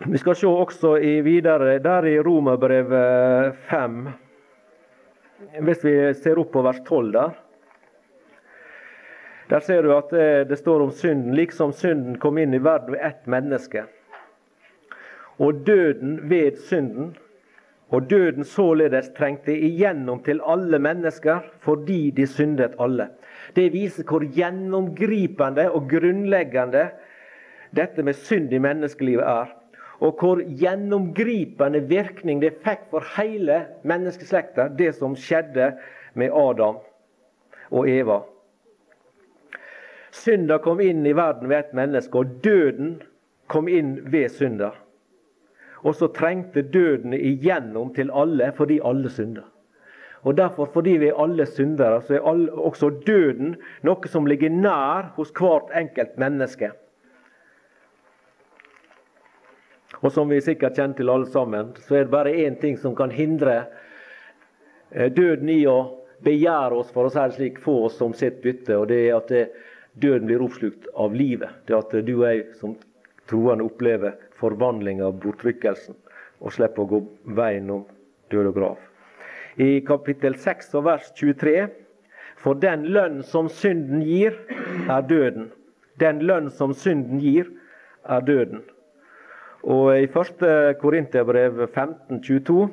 Vi 0.06 0.18
skal 0.18 0.36
se 0.38 0.46
også 0.46 0.94
i 1.02 1.18
videre 1.26 1.78
der 1.82 2.06
i 2.06 2.18
Romerbrevet 2.22 3.58
5, 3.70 4.00
hvis 5.66 5.84
vi 5.84 5.94
ser 6.14 6.38
opp 6.38 6.52
på 6.54 6.62
vers 6.66 6.78
12 6.86 7.12
der. 7.14 7.36
Der 9.48 9.64
ser 9.64 9.82
du 9.82 9.94
at 9.96 10.10
det, 10.12 10.48
det 10.50 10.58
står 10.60 10.84
om 10.84 10.90
synden, 10.92 11.34
liksom 11.34 11.72
synden 11.72 12.18
kom 12.20 12.38
inn 12.38 12.54
i 12.54 12.62
verden 12.62 12.94
ved 12.94 13.06
ett 13.06 13.26
menneske. 13.26 13.86
Og 15.38 15.66
døden 15.66 16.30
ved 16.30 16.56
synden. 16.56 17.16
Og 17.88 18.10
døden 18.10 18.44
således 18.44 19.08
trengte 19.16 19.54
igjennom 19.58 20.20
til 20.22 20.40
alle 20.44 20.78
mennesker 20.78 21.38
fordi 21.64 22.10
de 22.10 22.26
syndet 22.26 22.74
alle. 22.80 23.08
Det 23.56 23.72
viser 23.72 24.04
hvor 24.04 24.24
gjennomgripende 24.34 25.70
og 25.70 25.88
grunnleggende 25.90 26.88
dette 27.76 28.02
med 28.02 28.12
synd 28.12 28.52
i 28.52 28.58
menneskelivet 28.58 29.24
er. 29.24 29.54
Og 30.00 30.18
hvor 30.20 30.42
gjennomgripende 30.60 31.80
virkning 31.88 32.42
det 32.42 32.58
fikk 32.64 32.90
for 32.90 33.04
hele 33.16 33.64
menneskeslekta, 33.82 34.68
det 34.68 34.92
som 34.94 35.16
skjedde 35.16 35.72
med 36.14 36.30
Adam 36.34 36.78
og 37.70 37.88
Eva. 37.88 38.20
Synda 40.12 40.58
kom 40.58 40.80
inn 40.80 41.06
i 41.06 41.16
verden 41.16 41.48
ved 41.48 41.58
et 41.58 41.74
menneske, 41.76 42.18
og 42.18 42.44
døden 42.44 42.98
kom 43.48 43.68
inn 43.68 43.98
ved 44.12 44.28
synda. 44.32 44.70
Og 45.82 45.94
så 45.94 46.08
trengte 46.14 46.62
døden 46.62 47.14
igjennom 47.14 47.92
til 47.94 48.10
alle 48.10 48.50
fordi 48.56 48.80
alle 48.84 49.10
synder. 49.10 49.46
Og 50.26 50.36
derfor, 50.36 50.66
fordi 50.72 50.96
vi 50.98 51.08
er 51.08 51.20
alle 51.22 51.46
syndere, 51.46 52.02
så 52.02 52.14
er 52.14 52.26
alle, 52.26 52.52
også 52.52 52.90
døden 53.06 53.54
noe 53.86 54.10
som 54.10 54.26
ligger 54.26 54.50
nær 54.50 55.12
hos 55.16 55.30
hvert 55.30 55.70
enkelt 55.78 56.18
menneske. 56.18 56.72
Og 60.02 60.10
som 60.12 60.30
vi 60.30 60.40
sikkert 60.42 60.76
kjenner 60.78 60.98
til 60.98 61.10
alle 61.10 61.30
sammen, 61.30 61.70
så 61.86 61.94
er 61.94 62.06
det 62.06 62.14
bare 62.14 62.34
én 62.34 62.58
ting 62.60 62.76
som 62.78 62.96
kan 62.98 63.14
hindre 63.14 63.62
eh, 64.90 65.08
døden 65.10 65.48
i 65.54 65.62
å 65.66 65.78
begjære 66.26 66.74
oss, 66.82 66.90
for 66.90 67.06
å 67.06 67.14
si 67.14 67.22
det 67.22 67.38
slik, 67.38 67.62
få 67.62 67.84
oss 67.86 67.98
som 67.98 68.14
sitt 68.14 68.42
bytte. 68.42 68.76
Og 68.76 68.88
det 68.90 69.00
er 69.06 69.16
at 69.16 69.32
døden 69.94 70.26
blir 70.26 70.42
oppslukt 70.42 70.90
av 70.98 71.14
livet. 71.14 71.62
Det 71.66 71.74
er 71.74 71.82
at 71.82 71.94
du 72.06 72.14
og 72.18 72.26
jeg 72.26 72.44
som 72.58 72.74
troende 73.30 73.66
opplever 73.66 74.18
forvandling 74.38 75.02
av 75.04 75.18
bortrykkelsen 75.22 75.96
og 76.38 76.54
slipper 76.54 76.84
å 76.84 76.90
gå 76.92 77.00
veien 77.38 77.70
om 77.74 77.84
død 78.32 78.50
og 78.52 78.58
grav. 78.58 78.78
I 79.58 79.80
kapittel 79.86 80.38
6 80.38 80.74
og 80.78 80.84
vers 80.86 81.12
23.: 81.18 81.68
For 82.38 82.54
den 82.54 82.86
lønn 82.94 83.22
som 83.26 83.48
synden 83.50 84.02
gir, 84.06 84.36
er 84.88 85.02
døden. 85.02 85.50
Den 85.98 86.20
lønn 86.22 86.50
som 86.50 86.74
synden 86.74 87.18
gir, 87.18 87.50
er 88.06 88.20
døden. 88.20 88.62
Og 89.62 89.90
i 89.98 90.06
1. 90.06 90.44
Korinterbrev 90.78 91.64
15.22 91.66 92.68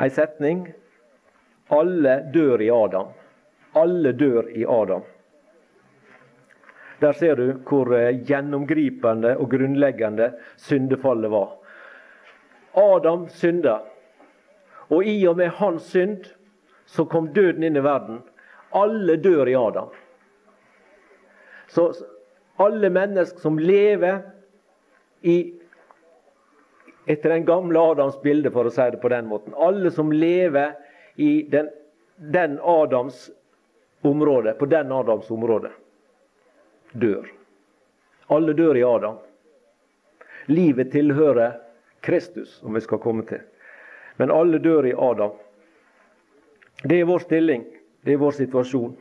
ei 0.00 0.08
setning 0.10 0.62
Alle 1.70 2.14
dør 2.34 2.62
i 2.64 2.70
Adam. 2.72 3.12
Alle 3.76 4.12
dør 4.16 4.48
i 4.56 4.64
Adam. 4.64 5.04
Der 7.00 7.12
ser 7.12 7.36
du 7.36 7.46
hvor 7.64 7.94
eh, 7.96 8.18
gjennomgripende 8.28 9.36
og 9.40 9.50
grunnleggende 9.50 10.32
syndefallet 10.60 11.32
var. 11.32 11.54
Adam 12.76 13.28
synda, 13.28 13.80
og 14.90 15.06
i 15.06 15.16
og 15.26 15.38
med 15.38 15.56
hans 15.58 15.88
synd 15.94 16.28
så 16.86 17.06
kom 17.08 17.30
døden 17.34 17.64
inn 17.64 17.78
i 17.78 17.84
verden. 17.84 18.20
Alle 18.76 19.16
dør 19.16 19.48
i 19.48 19.56
Adam. 19.58 19.88
Så 21.70 21.88
alle 22.60 22.90
mennesker 22.90 23.40
som 23.40 23.58
lever 23.58 24.20
i, 25.22 25.54
etter 27.06 27.32
den 27.32 27.46
gamle 27.46 27.80
Adams 27.92 28.18
bilde, 28.22 28.50
for 28.52 28.68
å 28.68 28.74
si 28.74 28.86
det 28.92 29.00
på 29.02 29.10
den 29.12 29.28
måten 29.30 29.54
Alle 29.56 29.90
som 29.94 30.12
lever 30.12 30.74
i 31.16 31.46
den, 31.50 31.70
den 32.16 32.58
Adams 32.60 33.28
område, 34.02 34.54
på 34.58 34.68
den 34.70 34.92
Adams 34.92 35.30
område 35.30 35.70
dør. 36.92 37.26
Alle 38.30 38.54
dør 38.54 38.76
i 38.76 38.84
Adam. 38.86 39.18
Livet 40.46 40.92
tilhører 40.92 41.58
Kristus, 42.00 42.62
om 42.62 42.74
vi 42.74 42.80
skal 42.80 42.98
komme 42.98 43.24
til. 43.26 43.42
Men 44.16 44.30
alle 44.30 44.58
dør 44.58 44.86
i 44.86 44.94
Adam. 44.96 45.32
Det 46.82 47.00
er 47.00 47.08
vår 47.08 47.24
stilling, 47.26 47.64
det 48.04 48.14
er 48.14 48.22
vår 48.22 48.36
situasjon. 48.38 48.94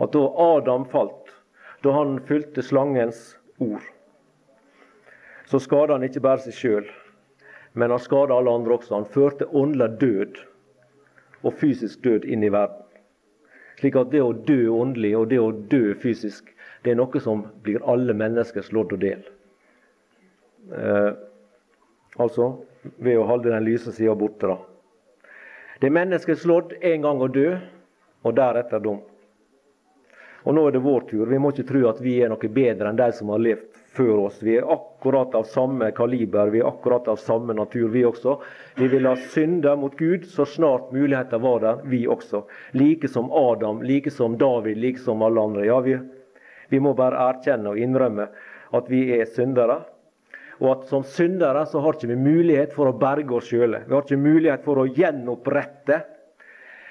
At 0.00 0.12
da 0.12 0.24
Adam 0.56 0.86
falt, 0.90 1.30
da 1.84 1.94
han 1.94 2.18
fulgte 2.26 2.62
slangens 2.62 3.36
ord, 3.58 3.84
så 5.46 5.58
skada 5.58 5.96
han 5.96 6.06
ikke 6.06 6.22
bare 6.22 6.42
seg 6.44 6.54
sjøl, 6.56 6.90
men 7.74 7.90
han 7.90 8.02
skada 8.02 8.36
alle 8.36 8.52
andre 8.54 8.76
også. 8.78 8.94
Han 8.94 9.08
førte 9.10 9.48
åndelig 9.50 10.00
død 10.00 10.40
og 11.42 11.54
fysisk 11.58 12.02
død 12.04 12.26
inn 12.26 12.44
i 12.46 12.52
verden. 12.52 12.89
Slik 13.78 13.96
at 13.96 14.10
det 14.12 14.22
å 14.24 14.32
dø 14.32 14.68
åndelig 14.74 15.14
og 15.16 15.28
det 15.30 15.38
å 15.40 15.52
dø 15.52 15.94
fysisk, 16.00 16.50
det 16.82 16.92
er 16.92 16.98
noe 16.98 17.20
som 17.22 17.44
blir 17.64 17.84
alle 17.88 18.16
menneskers 18.16 18.72
lodd 18.72 18.92
og 18.96 19.02
del. 19.02 19.22
Eh, 20.72 21.12
altså 22.18 22.50
ved 22.96 23.18
å 23.18 23.28
holde 23.28 23.52
den 23.52 23.64
lyse 23.64 23.92
sida 23.92 24.14
borte. 24.16 24.48
da. 24.48 24.58
Det 25.80 25.88
er 25.88 25.96
menneskets 25.96 26.44
lodd 26.48 26.74
en 26.80 27.02
gang 27.02 27.22
å 27.22 27.28
dø, 27.28 27.54
og 28.20 28.36
deretter 28.36 28.82
dom. 28.84 29.00
Og 30.44 30.54
nå 30.56 30.66
er 30.66 30.74
det 30.76 30.84
vår 30.84 31.06
tur. 31.08 31.26
Vi 31.28 31.38
må 31.40 31.52
ikke 31.52 31.68
tro 31.68 31.86
at 31.88 32.00
vi 32.04 32.18
er 32.20 32.28
noe 32.32 32.48
bedre 32.52 32.88
enn 32.90 32.98
de 32.98 33.08
som 33.16 33.32
har 33.32 33.40
levd 33.40 33.69
før 33.92 34.26
oss. 34.26 34.38
Vi 34.42 34.56
er 34.58 34.68
akkurat 34.72 35.34
av 35.34 35.44
samme 35.50 35.90
kaliber, 35.96 36.50
vi 36.52 36.60
er 36.62 36.68
akkurat 36.68 37.08
av 37.08 37.18
samme 37.18 37.54
natur, 37.56 37.88
vi 37.88 38.04
også. 38.06 38.36
Vi 38.78 38.88
vil 38.92 39.08
ha 39.08 39.16
synda 39.34 39.74
mot 39.76 39.96
Gud 39.98 40.26
så 40.30 40.46
snart 40.46 40.92
muligheten 40.94 41.42
var 41.42 41.60
der, 41.64 41.82
vi 41.84 42.04
også. 42.08 42.44
Like 42.72 43.08
som 43.08 43.32
Adam, 43.32 43.82
like 43.82 44.10
som 44.10 44.38
David, 44.38 44.78
like 44.78 45.02
som 45.02 45.22
alle 45.22 45.42
andre. 45.42 45.66
Ja, 45.66 45.80
vi, 45.80 45.98
vi 46.68 46.80
må 46.80 46.94
bare 46.94 47.18
erkjenne 47.30 47.74
og 47.74 47.82
innrømme 47.82 48.30
at 48.76 48.90
vi 48.90 49.08
er 49.18 49.26
syndere. 49.26 49.82
Og 50.60 50.74
at 50.74 50.88
som 50.90 51.02
syndere 51.02 51.64
så 51.66 51.80
har 51.80 51.96
ikke 51.96 52.12
vi 52.12 52.20
mulighet 52.20 52.74
for 52.76 52.90
å 52.90 52.96
berge 53.00 53.38
oss 53.38 53.48
sjøle. 53.50 53.82
Vi 53.86 53.96
har 53.96 54.04
ikke 54.04 54.20
mulighet 54.20 54.66
for 54.66 54.82
å 54.82 54.86
gjenopprette 54.86 56.02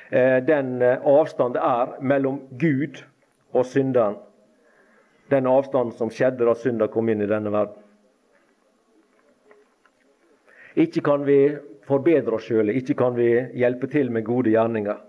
eh, 0.10 0.40
den 0.44 0.80
eh, 0.82 1.06
avstand 1.06 1.56
det 1.56 1.64
er 1.64 1.94
mellom 2.02 2.42
Gud 2.60 3.04
og 3.54 3.70
synderen 3.70 4.18
den 5.30 5.48
avstanden 5.48 5.96
som 5.98 6.12
skjedde 6.14 6.46
da 6.48 6.56
synda 6.58 6.88
kom 6.92 7.10
inn 7.10 7.22
i 7.22 7.30
denne 7.30 7.52
verden. 7.54 7.78
Ikke 10.80 11.02
kan 11.06 11.26
vi 11.28 11.58
forbedre 11.90 12.38
oss 12.38 12.48
sjøl, 12.48 12.70
ikke 12.72 12.96
kan 12.98 13.16
vi 13.18 13.30
hjelpe 13.58 13.90
til 13.92 14.12
med 14.14 14.28
gode 14.28 14.54
gjerninger. 14.54 15.00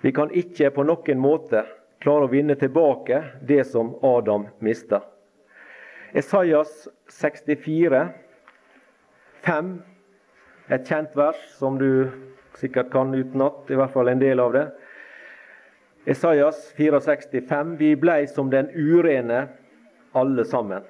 Vi 0.00 0.12
kan 0.16 0.32
ikke 0.34 0.72
på 0.74 0.84
noen 0.88 1.20
måte 1.20 1.64
klare 2.00 2.26
å 2.26 2.32
vinne 2.32 2.56
tilbake 2.58 3.22
det 3.46 3.62
som 3.68 3.92
Adam 4.06 4.48
mista. 4.64 5.02
Esaias 6.16 6.88
64, 7.12 8.00
5, 9.46 9.74
et 10.70 10.88
kjent 10.88 11.14
vers 11.16 11.40
som 11.58 11.78
du 11.78 12.10
sikkert 12.58 12.90
kan 12.92 13.14
utenat, 13.14 13.68
i 13.70 13.78
hvert 13.78 13.92
fall 13.94 14.10
en 14.10 14.22
del 14.22 14.42
av 14.42 14.56
det. 14.56 14.64
Esaias 16.04 16.74
64,5.: 16.76 17.76
Vi 17.76 17.96
blei 17.96 18.26
som 18.26 18.50
den 18.50 18.70
urene 18.74 19.48
alle 20.12 20.44
sammen, 20.44 20.82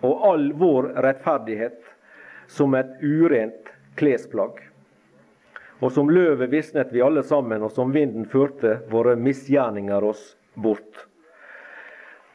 og 0.00 0.26
all 0.28 0.50
vår 0.52 0.90
rettferdighet 1.06 1.80
som 2.46 2.74
et 2.74 3.00
urent 3.00 3.72
klesplagg. 3.96 4.60
Og 5.80 5.92
som 5.92 6.10
løvet 6.10 6.52
visnet 6.52 6.92
vi 6.92 7.02
alle 7.02 7.24
sammen, 7.26 7.64
og 7.64 7.72
som 7.72 7.94
vinden 7.94 8.28
førte 8.28 8.76
våre 8.92 9.16
misgjerninger 9.16 10.04
oss 10.04 10.36
bort. 10.54 11.06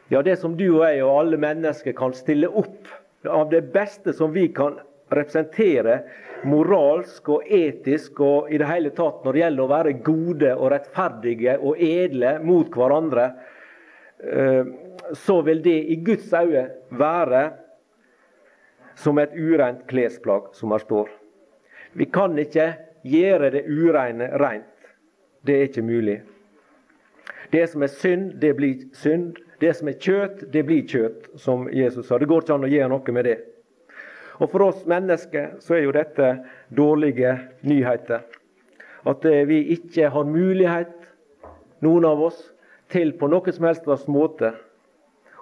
Ja, 0.10 0.24
det 0.24 0.40
som 0.42 0.58
du 0.58 0.66
og 0.72 0.86
jeg 0.88 1.04
og 1.06 1.20
alle 1.22 1.38
mennesker 1.40 1.94
kan 1.96 2.16
stille 2.16 2.50
opp 2.50 2.90
av 3.28 3.50
det 3.52 3.62
beste 3.74 4.14
som 4.16 4.34
vi 4.34 4.48
kan 4.56 4.80
representere 5.10 6.00
moralsk 6.48 7.30
og 7.34 7.46
etisk 7.54 8.20
og 8.24 8.52
i 8.52 8.60
det 8.60 8.67
hele 8.70 8.91
tatt 8.96 9.24
når 9.26 9.34
det 9.34 9.43
gjelder 9.43 9.63
å 9.63 9.72
være 9.72 9.93
gode 10.06 10.52
og 10.56 10.72
rettferdige 10.74 11.58
og 11.58 11.82
edle 11.82 12.34
mot 12.43 12.70
hverandre, 12.74 13.30
eh, 14.24 14.65
så 15.15 15.39
vil 15.48 15.63
det 15.63 15.78
i 15.93 16.00
Guds 16.04 16.34
øyne 16.34 16.67
være 16.89 17.43
som 18.98 19.20
et 19.22 19.34
ureint 19.38 19.86
klesplagg, 19.88 20.54
som 20.58 20.74
her 20.74 20.82
står. 20.82 21.10
Vi 21.93 22.06
kan 22.12 22.38
ikke 22.38 22.72
gjøre 23.08 23.52
det 23.54 23.65
ureine 23.70 24.32
rent. 24.41 24.74
Det 25.46 25.56
er 25.56 25.70
ikke 25.70 25.86
mulig. 25.86 26.22
Det 27.52 27.63
som 27.72 27.84
er 27.86 27.93
synd, 27.93 28.32
det 28.41 28.56
blir 28.58 28.88
synd. 28.98 29.38
Det 29.62 29.72
som 29.78 29.88
er 29.89 29.98
kjøtt, 30.02 30.43
det 30.54 30.65
blir 30.67 30.84
kjøtt, 30.86 31.30
som 31.39 31.70
Jesus 31.74 32.08
sa. 32.08 32.17
Det 32.17 32.28
går 32.30 32.43
ikke 32.43 32.58
an 32.58 32.67
å 32.67 32.72
gjøre 32.72 32.89
noe 32.91 33.13
med 33.15 33.26
det. 33.26 33.38
Og 34.38 34.52
For 34.52 34.67
oss 34.67 34.84
mennesker 34.89 35.58
så 35.63 35.78
er 35.78 35.88
jo 35.88 35.95
dette 35.95 36.28
dårlige 36.78 37.34
nyheter. 37.65 38.26
At 39.08 39.26
eh, 39.26 39.45
vi 39.50 39.63
ikke 39.73 40.12
har 40.13 40.30
mulighet, 40.30 40.93
noen 41.82 42.06
av 42.06 42.21
oss, 42.30 42.39
til 42.91 43.13
på 43.19 43.30
noen 43.32 43.54
som 43.54 43.67
helst 43.67 43.84
slags 43.88 44.06
måte 44.08 44.54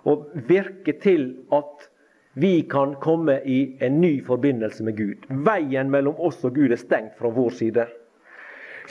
å 0.05 0.15
virke 0.47 0.95
til 1.01 1.27
at 1.53 1.89
vi 2.35 2.59
kan 2.67 2.95
komme 2.99 3.37
i 3.47 3.77
en 3.85 3.99
ny 4.01 4.17
forbindelse 4.25 4.83
med 4.83 4.97
Gud. 4.97 5.27
Veien 5.47 5.91
mellom 5.91 6.17
oss 6.19 6.41
og 6.43 6.57
Gud 6.57 6.73
er 6.73 6.81
stengt 6.81 7.15
fra 7.19 7.31
vår 7.31 7.53
side. 7.55 7.85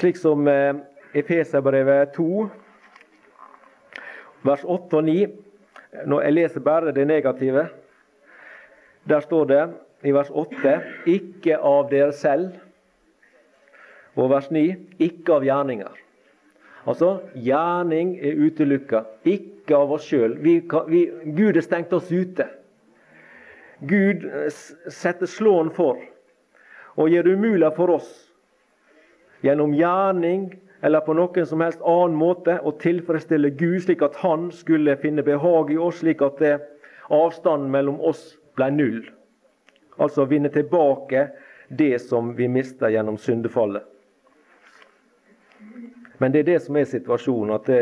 Slik 0.00 0.18
som 0.18 0.48
eh, 0.48 0.74
Efeserbrevet 1.14 2.14
2, 2.16 2.46
vers 4.44 4.64
8 4.64 4.98
og 4.98 5.04
9. 5.06 5.18
Når 6.10 6.24
jeg 6.24 6.34
leser 6.34 6.64
bare 6.64 6.92
det 6.92 7.06
negative. 7.06 7.68
Der 9.06 9.20
står 9.22 9.44
det 9.46 9.62
i 10.04 10.12
vers 10.12 10.30
8 10.30 10.74
ikke 11.10 11.58
av 11.58 11.88
dere 11.90 12.12
selv. 12.16 12.56
Og 14.14 14.30
vers 14.30 14.50
9 14.52 14.64
ikke 15.02 15.38
av 15.38 15.46
gjerninger. 15.46 16.00
Altså, 16.84 17.14
gjerning 17.40 18.18
er 18.20 18.36
utelukka, 18.44 19.04
ikke 19.24 19.78
av 19.78 19.94
oss 19.96 20.04
sjøl. 20.10 20.36
Gud 20.44 21.56
har 21.56 21.64
stengt 21.64 21.94
oss 21.96 22.12
ute. 22.12 22.46
Gud 23.84 24.26
eh, 24.28 24.50
setter 24.92 25.28
slåen 25.28 25.72
for 25.74 25.98
og 26.94 27.10
gjør 27.10 27.26
det 27.26 27.32
umulig 27.34 27.70
for 27.74 27.90
oss 27.96 28.10
gjennom 29.44 29.74
gjerning 29.74 30.46
eller 30.84 31.02
på 31.04 31.16
noen 31.16 31.48
som 31.48 31.64
helst 31.64 31.82
annen 31.82 32.16
måte 32.16 32.58
å 32.60 32.74
tilfredsstille 32.80 33.50
Gud, 33.58 33.80
slik 33.82 34.04
at 34.04 34.18
Han 34.20 34.50
skulle 34.52 34.98
finne 35.00 35.24
behag 35.24 35.72
i 35.72 35.80
oss, 35.80 36.02
slik 36.02 36.22
at 36.22 36.38
det, 36.44 36.54
avstanden 37.08 37.72
mellom 37.72 38.00
oss 38.04 38.34
ble 38.56 38.68
null. 38.72 39.00
Altså 39.96 40.24
vinne 40.24 40.50
tilbake 40.52 41.28
det 41.68 41.98
som 42.02 42.34
vi 42.36 42.48
mister 42.48 42.90
gjennom 42.90 43.18
syndefallet. 43.18 43.82
Men 46.18 46.32
det 46.32 46.44
er 46.44 46.50
det 46.52 46.60
som 46.62 46.76
er 46.76 46.86
situasjonen, 46.88 47.54
at 47.56 47.66
det, 47.66 47.80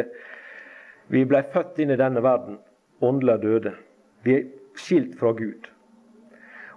vi 1.12 1.24
ble 1.28 1.42
født 1.52 1.82
inn 1.82 1.92
i 1.92 2.00
denne 2.00 2.22
verden 2.24 2.58
åndelig 3.04 3.40
døde. 3.42 3.74
Vi 4.22 4.36
er 4.38 4.48
skilt 4.78 5.18
fra 5.20 5.32
Gud. 5.36 5.68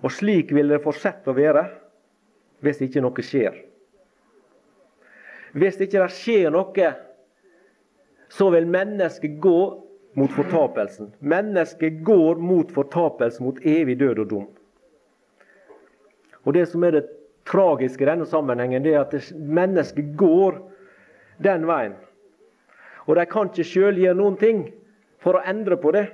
Og 0.04 0.12
slik 0.12 0.52
vil 0.54 0.69
det 0.69 0.84
fortsette 0.84 1.32
å 1.32 1.38
være 1.38 1.63
hvis 2.65 2.82
ikke 2.84 3.04
noe 3.04 3.24
skjer. 3.26 3.56
Hvis 5.56 5.80
ikke 5.80 6.02
det 6.02 6.12
skjer 6.12 6.52
noe, 6.52 6.91
så 8.28 8.50
vil 8.52 8.67
mennesket 8.67 9.38
gå 9.39 9.60
mot 10.19 10.32
fortapelsen. 10.36 11.13
Mennesket 11.19 12.02
går 12.04 12.41
mot 12.41 12.71
fortapelse, 12.76 13.43
mot 13.43 13.60
evig 13.63 14.00
død 14.02 14.24
og 14.26 14.30
dom. 14.32 14.48
Og 16.45 16.53
Det 16.53 16.67
som 16.69 16.84
er 16.84 16.91
det 16.91 17.05
tragiske 17.45 18.03
i 18.03 18.08
denne 18.08 18.25
sammenhengen, 18.25 18.84
det 18.84 18.93
er 18.93 19.01
at 19.01 19.34
mennesket 19.34 20.17
går 20.17 20.60
den 21.43 21.67
veien. 21.67 21.93
Og 23.05 23.15
de 23.15 23.25
kan 23.29 23.49
ikke 23.49 23.63
sjøl 23.63 23.97
gjøre 24.01 24.17
noen 24.17 24.38
ting 24.38 24.62
for 25.21 25.38
å 25.38 25.45
endre 25.45 25.77
på 25.77 25.91
det. 25.93 26.08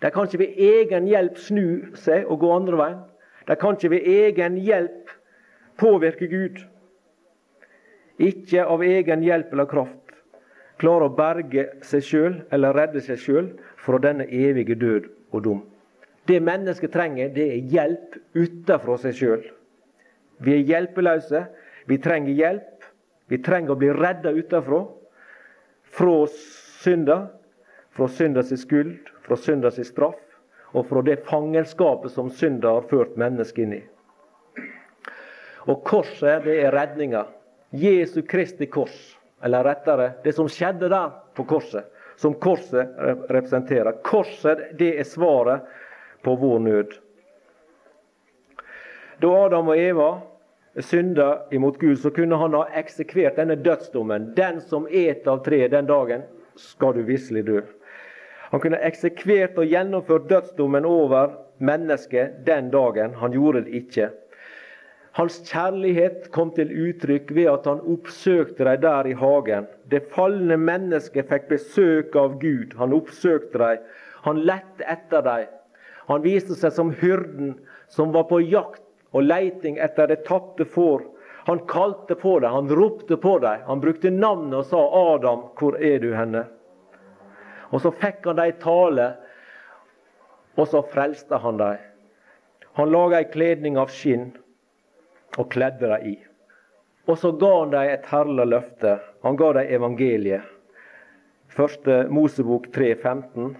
De 0.00 0.10
kan 0.10 0.28
ikke 0.28 0.40
ved 0.40 0.60
egen 0.64 1.08
hjelp 1.08 1.36
snu 1.38 1.96
seg 2.00 2.28
og 2.28 2.40
gå 2.40 2.52
andre 2.52 2.76
veien. 2.80 3.00
De 3.48 3.56
kan 3.60 3.76
ikke 3.76 3.90
ved 3.90 4.08
egen 4.08 4.56
hjelp 4.56 5.10
påvirke 5.80 6.28
Gud. 6.28 6.62
Ikke 8.20 8.64
av 8.64 8.84
egen 8.84 9.24
hjelp 9.24 9.52
eller 9.52 9.68
kraft 9.68 10.00
klare 10.80 11.08
å 11.08 11.14
berge 11.14 11.66
seg 11.86 12.04
sjøl 12.04 12.38
eller 12.54 12.76
redde 12.76 13.02
seg 13.04 13.20
sjøl 13.20 13.50
fra 13.80 14.00
denne 14.02 14.26
evige 14.26 14.78
død 14.80 15.10
og 15.34 15.44
dom. 15.44 15.60
Det 16.28 16.40
mennesket 16.40 16.92
trenger, 16.92 17.30
det 17.34 17.46
er 17.52 17.70
hjelp 17.72 18.16
utenfra 18.36 18.96
seg 19.00 19.16
sjøl. 19.16 19.44
Vi 20.44 20.54
er 20.56 20.66
hjelpeløse. 20.68 21.44
Vi 21.88 21.98
trenger 22.02 22.36
hjelp. 22.36 22.88
Vi 23.30 23.38
trenger 23.44 23.74
å 23.74 23.80
bli 23.80 23.92
redda 23.94 24.32
utenfra. 24.36 24.82
Fra 25.90 26.16
synda, 26.80 27.18
fra 27.90 28.08
synda 28.08 28.44
sin 28.46 28.60
skyld, 28.60 29.10
fra 29.26 29.36
synda 29.36 29.72
straff, 29.74 30.20
og 30.72 30.86
fra 30.86 31.02
det 31.02 31.20
fangenskapet 31.26 32.12
som 32.14 32.30
synda 32.30 32.76
har 32.76 32.86
ført 32.90 33.16
mennesket 33.18 33.64
inn 33.64 33.74
i. 33.80 33.82
Og 35.68 35.82
korset, 35.84 36.44
det 36.46 36.60
er 36.62 36.74
redninga. 36.74 37.26
Jesu 37.76 38.22
Kristi 38.26 38.66
kors, 38.66 38.94
eller 39.42 39.64
rettere, 39.66 40.12
det 40.24 40.32
som 40.34 40.48
skjedde 40.50 40.88
der 40.90 41.12
på 41.36 41.44
korset, 41.50 41.86
som 42.18 42.34
korset 42.34 42.96
representerer. 43.30 43.98
Korset, 44.06 44.70
det 44.78 44.94
er 44.98 45.06
svaret 45.06 45.66
på 46.22 46.34
vår 46.36 46.58
nød. 46.58 46.98
Da 49.20 49.32
Adam 49.44 49.68
og 49.68 49.78
Eva 49.78 50.10
synda 50.80 51.42
imot 51.52 51.78
Gud, 51.78 51.96
så 51.96 52.10
kunne 52.10 52.36
han 52.40 52.54
ha 52.56 52.64
eksekvert 52.80 53.36
denne 53.36 53.58
dødsdommen. 53.60 54.32
Den 54.36 54.60
som 54.60 54.86
et 54.90 55.26
av 55.28 55.42
treet 55.44 55.74
den 55.74 55.88
dagen, 55.90 56.24
skal 56.56 56.94
du 56.96 57.02
visselig 57.08 57.44
dø. 57.46 57.60
Han 58.50 58.60
kunne 58.60 58.80
eksekvert 58.82 59.58
og 59.58 59.68
gjennomført 59.70 60.28
dødsdommen 60.30 60.86
over 60.88 61.36
mennesket 61.58 62.40
den 62.46 62.70
dagen. 62.72 63.14
Han 63.20 63.32
gjorde 63.32 63.64
det 63.66 63.82
ikke. 63.84 64.10
Hans 65.18 65.40
kjærlighet 65.46 66.30
kom 66.34 66.52
til 66.54 66.70
uttrykk 66.70 67.32
ved 67.34 67.50
at 67.50 67.66
han 67.66 67.80
oppsøkte 67.82 68.64
dem 68.66 68.82
der 68.82 69.08
i 69.10 69.14
hagen. 69.18 69.66
Det 69.90 70.06
falne 70.14 70.56
mennesket 70.56 71.28
fikk 71.30 71.48
besøk 71.50 72.16
av 72.16 72.38
Gud. 72.42 72.76
Han 72.78 72.94
oppsøkte 72.94 73.58
dem. 73.58 73.88
Han 74.26 74.44
lette 74.46 74.86
etter 74.86 75.24
dem. 75.26 75.48
Han 76.10 76.24
viste 76.26 76.56
seg 76.58 76.74
som 76.74 76.90
hyrden 76.90 77.54
som 77.88 78.10
var 78.12 78.26
på 78.26 78.40
jakt 78.42 78.82
og 79.14 79.22
leiting 79.26 79.78
etter 79.78 80.10
det 80.10 80.24
tapte 80.26 80.66
får. 80.66 81.04
Han 81.46 81.62
kalte 81.70 82.16
på 82.18 82.38
dem, 82.42 82.52
han 82.52 82.68
ropte 82.68 83.16
på 83.16 83.36
dem. 83.38 83.62
Han 83.66 83.80
brukte 83.80 84.10
navnet 84.10 84.58
og 84.58 84.66
sa 84.66 84.80
'Adam, 84.80 85.44
hvor 85.58 85.78
er 85.78 85.98
du 85.98 86.12
henne?' 86.14 86.48
Og 87.70 87.80
så 87.80 87.92
fikk 87.94 88.26
han 88.26 88.36
dem 88.36 88.58
tale, 88.58 89.06
og 90.58 90.66
så 90.68 90.82
frelste 90.82 91.38
han 91.38 91.56
dem. 91.56 91.78
Han 92.72 92.90
laga 92.90 93.18
ei 93.18 93.30
kledning 93.30 93.78
av 93.78 93.90
skinn 93.94 94.32
og 95.38 95.50
kledde 95.50 95.86
dem 95.86 96.06
i. 96.06 96.16
Og 97.06 97.18
så 97.18 97.30
ga 97.32 97.52
han 97.60 97.70
dem 97.70 97.94
et 97.94 98.06
herlig 98.06 98.46
løfte. 98.46 98.98
Han 99.22 99.36
ga 99.36 99.52
dem 99.52 99.74
evangeliet. 99.78 100.42
Første 101.50 102.06
Mosebok 102.10 102.72
3, 102.74 102.94
15. 102.94 103.56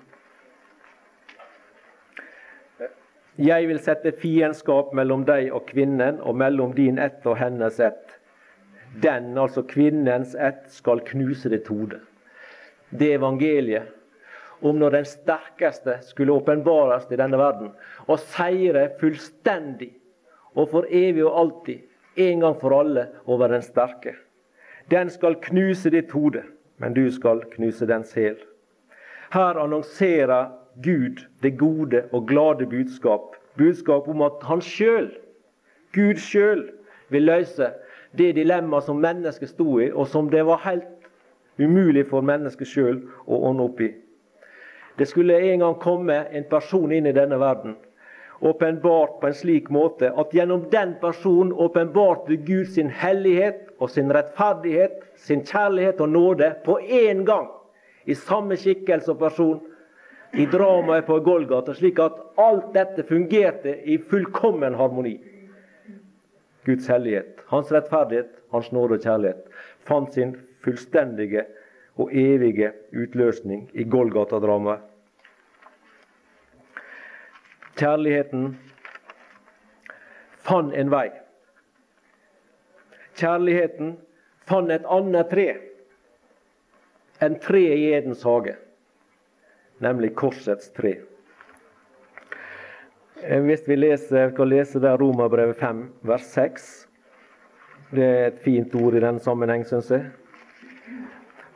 Jeg 3.41 3.71
vil 3.71 3.79
sette 3.81 4.11
fiendskap 4.21 4.91
mellom 4.93 5.23
deg 5.25 5.47
og 5.57 5.65
kvinnen, 5.71 6.19
og 6.21 6.37
mellom 6.37 6.75
din 6.77 6.99
ett 7.01 7.25
og 7.25 7.39
hennes 7.41 7.79
ett. 7.81 8.19
Den, 9.01 9.33
altså 9.39 9.63
kvinnens 9.65 10.35
ett, 10.35 10.67
skal 10.69 11.01
knuse 11.07 11.49
ditt 11.49 11.71
hode. 11.73 12.03
Det 12.91 13.15
evangeliet 13.15 13.97
om 14.61 14.77
når 14.77 14.99
den 14.99 15.09
sterkeste 15.09 15.97
skulle 16.05 16.35
åpenbares 16.37 17.07
i 17.09 17.17
denne 17.17 17.39
verden 17.41 17.71
og 18.05 18.21
seire 18.35 18.91
fullstendig 19.01 19.95
og 20.53 20.69
for 20.75 20.91
evig 20.91 21.25
og 21.25 21.39
alltid, 21.41 21.87
en 22.21 22.43
gang 22.45 22.57
for 22.61 22.75
alle, 22.77 23.07
over 23.25 23.49
den 23.49 23.63
sterke. 23.65 24.19
Den 24.91 25.09
skal 25.09 25.39
knuse 25.41 25.89
ditt 25.95 26.11
hode, 26.13 26.43
men 26.77 26.93
du 26.93 27.07
skal 27.15 27.41
knuse 27.55 27.87
dens 27.89 28.13
hæl. 28.13 28.37
Her 29.33 29.63
annonserer 29.63 30.51
Gud 30.83 31.25
det 31.43 31.59
gode 31.59 32.05
og 32.13 32.27
glade 32.29 32.67
budskap. 32.67 33.37
Budskap 33.59 34.09
om 34.09 34.23
at 34.23 34.43
han 34.43 34.61
sjøl, 34.61 35.11
Gud 35.95 36.17
sjøl, 36.17 36.71
vil 37.11 37.27
løse 37.27 37.73
det 38.19 38.35
dilemmaet 38.37 38.87
som 38.87 39.01
mennesket 39.03 39.51
sto 39.51 39.79
i, 39.81 39.91
og 39.91 40.07
som 40.09 40.31
det 40.31 40.45
var 40.47 40.63
helt 40.65 40.87
umulig 41.59 42.07
for 42.11 42.25
mennesket 42.25 42.69
sjøl 42.69 43.03
å 43.27 43.41
ordne 43.51 43.67
opp 43.67 43.81
i. 43.85 43.91
Det 44.99 45.09
skulle 45.09 45.39
en 45.53 45.63
gang 45.65 45.79
komme 45.81 46.17
en 46.31 46.47
person 46.51 46.93
inn 46.93 47.07
i 47.07 47.17
denne 47.17 47.39
verden, 47.41 47.77
åpenbart 48.41 49.19
på 49.21 49.29
en 49.29 49.37
slik 49.37 49.71
måte 49.73 50.11
at 50.17 50.33
gjennom 50.35 50.65
den 50.73 50.95
personen 51.01 51.53
åpenbarte 51.53 52.37
Gud 52.47 52.71
sin 52.73 52.91
hellighet 52.91 53.67
og 53.79 53.91
sin 53.91 54.13
rettferdighet, 54.13 55.03
sin 55.17 55.45
kjærlighet 55.45 56.01
og 56.01 56.09
nåde 56.09 56.55
på 56.65 56.79
én 56.81 57.25
gang. 57.29 57.51
I 58.07 58.15
samme 58.15 58.57
skikkelse 58.57 59.13
og 59.13 59.19
person 59.19 59.61
i 60.33 60.47
dramaet 60.47 61.07
på 61.07 61.21
Golgata, 61.21 61.75
slik 61.75 61.99
at 61.99 62.19
alt 62.39 62.73
dette 62.75 63.03
fungerte 63.07 63.75
i 63.85 63.99
fullkommen 63.99 64.75
harmoni. 64.75 65.17
Guds 66.65 66.89
hellighet, 66.89 67.41
hans 67.47 67.73
rettferdighet, 67.73 68.31
hans 68.53 68.71
nåde 68.73 68.99
og 68.99 69.05
kjærlighet 69.05 69.47
fant 69.89 70.13
sin 70.15 70.37
fullstendige 70.65 71.47
og 72.01 72.13
evige 72.15 72.73
utløsning 72.93 73.71
i 73.73 73.85
Golgata-dramaet. 73.85 74.87
Kjærligheten 77.81 78.59
fant 80.45 80.75
en 80.77 80.91
vei. 80.93 81.09
Kjærligheten 83.17 83.95
fant 84.49 84.73
et 84.73 84.85
annet 84.85 85.31
tre 85.33 85.49
enn 87.25 87.39
treet 87.41 87.81
i 87.81 87.93
Edens 87.97 88.25
hage 88.29 88.57
nemlig 89.81 90.15
korsets 90.15 90.71
tre. 90.77 90.99
Eh, 93.23 93.43
hvis 93.45 93.67
vi 93.69 93.77
leser, 93.77 94.31
kan 94.37 94.49
lese 94.49 94.81
der 94.81 94.99
Romerbrevet 95.01 95.59
5, 95.61 95.83
vers 96.09 96.31
6. 96.37 96.71
Det 97.91 98.07
er 98.07 98.27
et 98.29 98.41
fint 98.45 98.75
ord 98.79 98.97
i 98.97 99.03
den 99.03 99.19
sammenheng, 99.21 99.65
syns 99.67 99.91
jeg. 99.91 100.07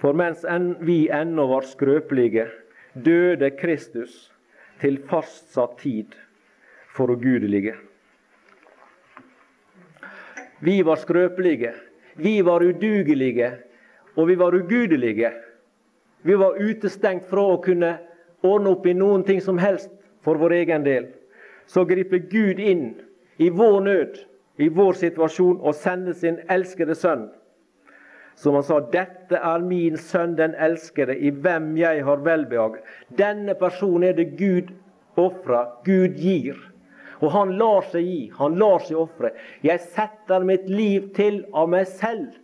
For 0.03 0.17
mens 0.17 0.43
vi 0.85 1.07
ennå 1.09 1.47
var 1.49 1.65
skrøpelige, 1.65 2.49
døde 2.93 3.51
Kristus 3.57 4.33
til 4.83 4.99
fastsatt 5.09 5.79
tid 5.81 6.17
for 6.93 7.13
ugudelige. 7.15 7.77
Vi 10.65 10.83
var 10.85 11.01
skrøpelige, 11.01 11.73
vi 12.17 12.41
var 12.45 12.63
udugelige, 12.63 13.51
og 14.17 14.29
vi 14.29 14.37
var 14.39 14.55
ugudelige. 14.55 15.33
Vi 16.23 16.37
var 16.41 16.61
utestengt 16.61 17.27
fra 17.29 17.43
å 17.53 17.61
kunne 17.65 17.97
ordne 18.45 18.75
opp 18.75 18.87
i 18.87 18.95
noen 18.95 19.25
ting 19.25 19.41
som 19.41 19.59
helst 19.59 19.91
for 20.25 20.41
vår 20.41 20.53
egen 20.63 20.85
del. 20.85 21.09
så 21.67 21.85
griper 21.85 22.19
Gud 22.19 22.59
inn 22.61 22.95
i 23.37 23.51
vår 23.51 23.81
nød, 23.81 24.19
i 24.57 24.69
vår 24.69 24.93
situasjon, 25.01 25.63
og 25.65 25.75
sender 25.75 26.13
sin 26.13 26.37
elskede 26.53 26.95
sønn. 26.95 27.31
Som 28.37 28.55
han 28.55 28.67
sa, 28.67 28.81
'Dette 28.81 29.39
er 29.39 29.59
min 29.59 29.97
sønn, 29.97 30.37
den 30.37 30.55
elskede, 30.59 31.17
i 31.17 31.31
hvem 31.31 31.77
jeg 31.77 32.05
har 32.05 32.17
velbehag'. 32.17 32.83
Denne 33.19 33.55
personen 33.55 34.09
er 34.09 34.13
det 34.13 34.37
Gud 34.39 34.75
ofrer, 35.17 35.67
Gud 35.85 36.19
gir. 36.19 36.57
Og 37.21 37.31
han 37.31 37.57
lar 37.59 37.83
seg 37.91 38.03
gi, 38.05 38.33
han 38.39 38.59
lar 38.59 38.79
seg 38.79 38.97
ofre. 38.97 39.31
'Jeg 39.63 39.81
setter 39.81 40.41
mitt 40.41 40.69
liv 40.69 41.15
til 41.15 41.45
av 41.55 41.69
meg 41.69 41.87
selv'. 41.87 42.35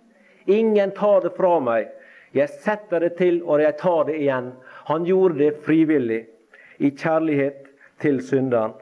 Ingen 0.47 0.91
tar 0.91 1.21
det 1.21 1.37
fra 1.37 1.61
meg. 1.61 1.89
Jeg 2.35 2.49
setter 2.49 3.01
det 3.01 3.17
til, 3.19 3.43
og 3.45 3.61
jeg 3.61 3.77
tar 3.77 4.05
det 4.05 4.15
igjen. 4.15 4.53
Han 4.91 5.05
gjorde 5.07 5.39
det 5.39 5.53
frivillig, 5.63 6.25
i 6.83 6.89
kjærlighet 6.91 7.69
til 8.03 8.17
synderen. 8.27 8.73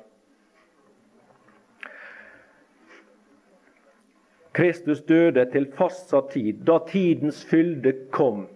Kristus 4.56 5.02
døde 5.04 5.44
til 5.52 5.68
fastsatt 5.76 6.30
tid. 6.32 6.62
Da 6.64 6.78
tidens 6.88 7.42
fylde 7.44 7.92
kom, 8.10 8.46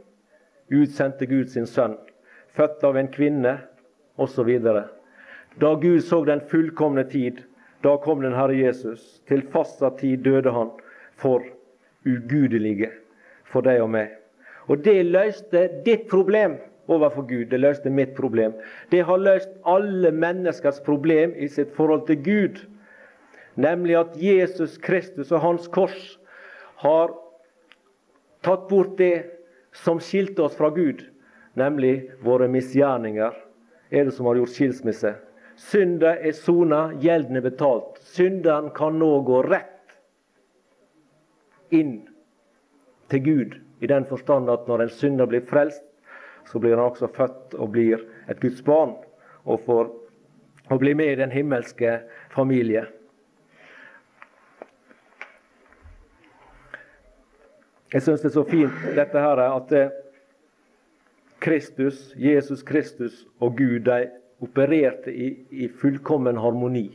utsendte 0.73 1.29
Gud 1.29 1.53
sin 1.53 1.69
sønn, 1.69 1.99
født 2.57 2.89
av 2.89 2.97
en 2.97 3.13
kvinne, 3.13 3.59
osv. 4.17 4.51
Da 5.61 5.75
Gud 5.85 6.01
så 6.09 6.25
den 6.25 6.41
fullkomne 6.49 7.05
tid, 7.05 7.45
da 7.85 7.99
kom 8.01 8.25
den 8.25 8.33
Herre 8.33 8.57
Jesus. 8.57 9.21
Til 9.29 9.45
fastsatt 9.53 10.01
tid 10.01 10.25
døde 10.25 10.57
han 10.57 10.73
for 11.21 11.45
ugudelige, 12.09 12.95
for 13.45 13.61
deg 13.61 13.85
og 13.85 13.93
meg. 14.01 14.17
Og 14.73 14.81
det 14.89 15.03
løste 15.13 15.69
ditt 15.85 16.09
problem 16.09 16.57
overfor 16.87 17.27
Gud. 17.29 17.49
Det 17.51 17.61
løste 17.61 17.91
mitt 17.91 18.15
problem. 18.17 18.55
Det 18.91 19.05
har 19.07 19.21
løst 19.21 19.51
alle 19.69 20.13
menneskers 20.13 20.81
problem 20.85 21.35
i 21.37 21.49
sitt 21.49 21.75
forhold 21.77 22.07
til 22.07 22.23
Gud. 22.23 22.63
Nemlig 23.55 23.99
at 23.99 24.17
Jesus 24.17 24.79
Kristus 24.79 25.33
og 25.33 25.45
hans 25.45 25.69
kors 25.69 26.19
har 26.83 27.13
tatt 28.43 28.69
bort 28.71 28.97
det 28.99 29.15
som 29.73 30.01
skilte 30.03 30.43
oss 30.45 30.57
fra 30.59 30.71
Gud, 30.75 31.05
nemlig 31.55 32.11
våre 32.25 32.49
misgjerninger. 32.51 33.37
Er 33.93 34.09
det 34.09 34.15
som 34.17 34.27
har 34.27 34.41
gjort 34.41 34.55
skilsmisse? 34.57 35.15
Synda 35.57 36.17
er 36.17 36.33
sona, 36.35 36.87
gjelden 37.01 37.39
er 37.39 37.45
betalt. 37.45 38.01
Synderen 38.01 38.73
kan 38.75 38.97
nå 38.99 39.21
gå 39.29 39.43
rett 39.47 39.69
inn 41.73 42.01
til 43.13 43.25
Gud, 43.25 43.57
i 43.85 43.89
den 43.89 44.05
forstand 44.09 44.51
at 44.51 44.69
når 44.69 44.87
en 44.87 44.95
synder 44.97 45.29
blir 45.29 45.45
frelst, 45.49 45.85
så 46.51 46.59
blir 46.59 46.77
han 46.77 46.85
også 46.85 47.09
født 47.15 47.55
og 47.55 47.73
blir 47.75 48.03
et 48.31 48.41
Guds 48.41 48.63
barn, 48.63 48.97
og 49.45 49.61
får 49.67 49.91
og 50.71 50.79
blir 50.79 50.95
med 50.95 51.13
i 51.13 51.21
den 51.21 51.31
himmelske 51.31 51.99
familie. 52.33 52.87
Jeg 57.93 58.03
syns 58.03 58.23
det 58.23 58.31
er 58.31 58.37
så 58.39 58.45
fint 58.49 58.85
dette 58.97 59.21
her 59.21 59.43
at 59.45 59.73
eh, 59.77 59.91
Kristus, 61.43 62.15
Jesus 62.17 62.63
Kristus 62.63 63.27
og 63.41 63.59
Gud 63.59 63.85
de 63.85 64.07
opererte 64.41 65.13
i, 65.13 65.35
i 65.51 65.69
fullkommen 65.69 66.39
harmoni. 66.41 66.87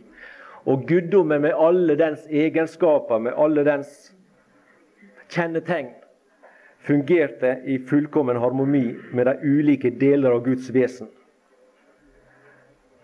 Og 0.65 0.88
guddommen 0.88 1.41
med 1.41 1.53
alle 1.53 1.95
dens 1.99 2.25
egenskaper, 2.27 3.19
med 3.19 3.38
alle 3.38 3.63
dens 3.67 3.91
kjennetegn, 5.29 5.91
fungerte 6.88 7.62
i 7.65 7.80
fullkommen 7.80 8.38
harmoni 8.39 8.95
med 9.12 9.28
de 9.28 9.36
ulike 9.43 9.91
deler 10.00 10.32
av 10.32 10.45
Guds 10.45 10.69
vesen. 10.71 11.10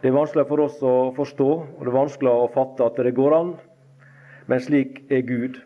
Det 0.01 0.07
er 0.07 0.15
vanskelig 0.15 0.47
for 0.47 0.63
oss 0.63 0.79
å 0.83 1.11
forstå, 1.15 1.49
og 1.51 1.83
det 1.83 1.91
er 1.91 1.95
vanskelig 1.95 2.31
å 2.31 2.49
fatte 2.51 2.87
at 2.87 2.97
det 3.03 3.15
går 3.15 3.35
an, 3.37 3.53
men 4.47 4.63
slik 4.63 5.01
er 5.11 5.23
Gud. 5.27 5.59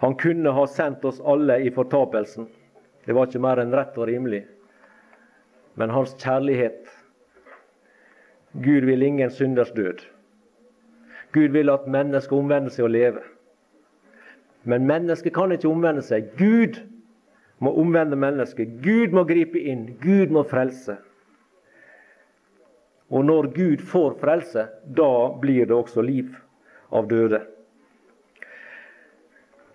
Han 0.00 0.16
kunne 0.20 0.52
ha 0.56 0.64
sendt 0.68 1.04
oss 1.04 1.20
alle 1.20 1.58
i 1.60 1.72
fortapelsen. 1.72 2.48
Det 3.04 3.16
var 3.16 3.28
ikke 3.28 3.44
mer 3.44 3.60
enn 3.60 3.74
rett 3.76 3.96
og 4.00 4.08
rimelig. 4.08 4.46
Men 5.76 5.92
hans 5.92 6.14
kjærlighet 6.20 6.88
Gud 8.64 8.88
vil 8.88 9.04
ingen 9.04 9.30
synders 9.30 9.72
død. 9.76 10.00
Gud 11.32 11.52
vil 11.54 11.70
at 11.70 11.84
mennesker 11.86 12.40
omvender 12.40 12.72
seg 12.72 12.88
og 12.88 12.96
lever. 12.96 13.28
Men 14.62 14.86
mennesket 14.86 15.34
kan 15.34 15.52
ikke 15.54 15.70
omvende 15.70 16.02
seg. 16.04 16.32
Gud 16.38 16.80
må 17.60 17.72
omvende 17.80 18.16
mennesket. 18.16 18.80
Gud 18.84 19.14
må 19.16 19.24
gripe 19.28 19.60
inn. 19.60 19.86
Gud 20.02 20.32
må 20.34 20.44
frelse. 20.48 20.98
Og 23.10 23.24
når 23.26 23.50
Gud 23.56 23.80
får 23.82 24.14
frelse, 24.20 24.68
da 24.84 25.12
blir 25.40 25.66
det 25.66 25.74
også 25.74 26.04
liv 26.04 26.36
av 26.94 27.08
døde. 27.10 27.40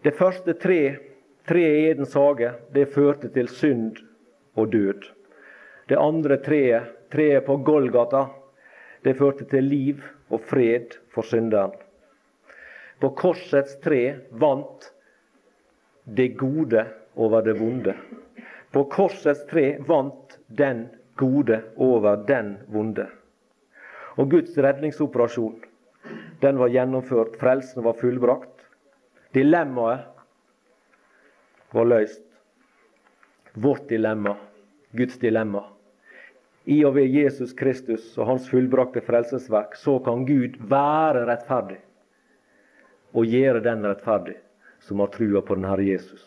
Det 0.06 0.14
første 0.16 0.54
tre, 0.62 0.80
treet 1.50 1.80
i 1.82 1.88
Edens 1.90 2.14
hage, 2.16 2.54
det 2.72 2.92
førte 2.94 3.32
til 3.34 3.50
synd 3.50 4.00
og 4.56 4.72
død. 4.72 5.10
Det 5.90 5.98
andre 6.00 6.38
treet, 6.46 6.94
treet 7.12 7.46
på 7.46 7.58
Golgata, 7.66 8.28
det 9.04 9.18
førte 9.18 9.46
til 9.50 9.68
liv 9.68 10.06
og 10.30 10.42
fred 10.46 10.96
for 11.14 11.28
synderen. 11.28 11.74
På 13.00 13.10
korsets 13.10 13.80
tre 13.84 14.20
vant 14.30 14.94
det 16.04 16.28
gode 16.28 16.86
over 17.16 17.42
det 17.42 17.54
vonde. 17.54 17.96
På 18.72 18.84
korsets 18.84 19.46
tre 19.50 19.78
vant 19.80 20.40
den 20.48 20.88
gode 21.16 21.62
over 21.76 22.24
den 22.28 22.56
vonde. 22.72 23.08
Og 24.16 24.32
Guds 24.32 24.58
redningsoperasjon, 24.58 25.60
den 26.40 26.60
var 26.60 26.72
gjennomført. 26.72 27.36
Frelsen 27.40 27.84
var 27.84 28.00
fullbrakt. 28.00 28.68
Dilemmaet 29.36 30.08
var 31.76 31.86
løst. 31.92 32.24
Vårt 33.54 33.90
dilemma, 33.90 34.36
Guds 34.92 35.20
dilemma. 35.20 35.64
I 36.66 36.80
og 36.88 36.96
ved 36.96 37.12
Jesus 37.12 37.54
Kristus 37.54 38.16
og 38.18 38.32
hans 38.32 38.48
fullbrakte 38.50 39.04
frelsesverk, 39.04 39.76
så 39.80 40.00
kan 40.04 40.26
Gud 40.28 40.56
være 40.72 41.28
rettferdig 41.28 41.85
og 43.16 43.32
gjøre 43.32 43.64
den 43.64 43.86
rettferdig 43.88 44.36
som 44.84 45.00
har 45.00 45.14
trua 45.14 45.42
på 45.42 45.56
den 45.56 45.66
Herre 45.66 45.88
Jesus. 45.88 46.24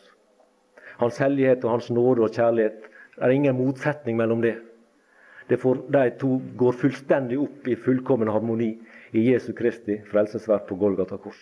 Hans 0.98 1.18
hellighet 1.22 1.62
og 1.64 1.76
hans 1.76 1.90
nåde 1.94 2.24
og 2.26 2.34
kjærlighet 2.34 2.88
er 3.22 3.34
ingen 3.34 3.56
motsetning 3.56 4.16
mellom 4.16 4.42
det. 4.42 4.56
det 5.48 5.60
for, 5.60 5.78
de 5.88 6.10
to 6.20 6.40
går 6.56 6.72
fullstendig 6.72 7.38
opp 7.40 7.68
i 7.68 7.76
fullkommen 7.76 8.28
harmoni 8.28 8.74
i 9.12 9.22
Jesu 9.30 9.52
Kristi 9.56 10.00
frelsesverk 10.10 10.66
på 10.68 10.76
Golgata 10.76 11.16
kors. 11.16 11.38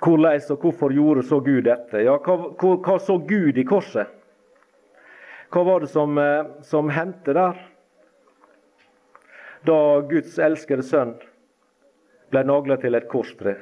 Hvordan 0.00 0.40
og 0.50 0.62
hvorfor 0.62 0.92
gjorde 0.92 1.22
så 1.22 1.40
Gud 1.40 1.66
dette? 1.66 2.00
Ja, 2.00 2.16
hva, 2.16 2.36
hva, 2.56 2.98
så 2.98 3.18
Gud 3.18 3.58
i 3.58 3.64
korset? 3.68 4.08
Hva 5.52 5.64
var 5.66 5.80
det 5.80 5.90
som, 5.90 6.16
eh, 6.18 6.46
som 6.62 6.88
hendte 6.88 7.34
der? 7.34 7.58
Da 9.66 10.00
Guds 10.08 10.38
elskede 10.38 10.82
sønn 10.82 11.18
ble 12.30 12.44
nagla 12.46 12.76
til 12.80 12.94
et 12.94 13.08
korstre. 13.10 13.56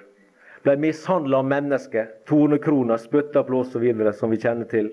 Ble 0.64 0.74
mishandla 0.80 1.40
av 1.40 1.48
mennesker, 1.48 2.10
tornekrona, 2.28 2.98
spyttablås 2.98 3.76
osv., 3.76 4.12
som 4.12 4.30
vi 4.30 4.40
kjenner 4.42 4.68
til. 4.70 4.90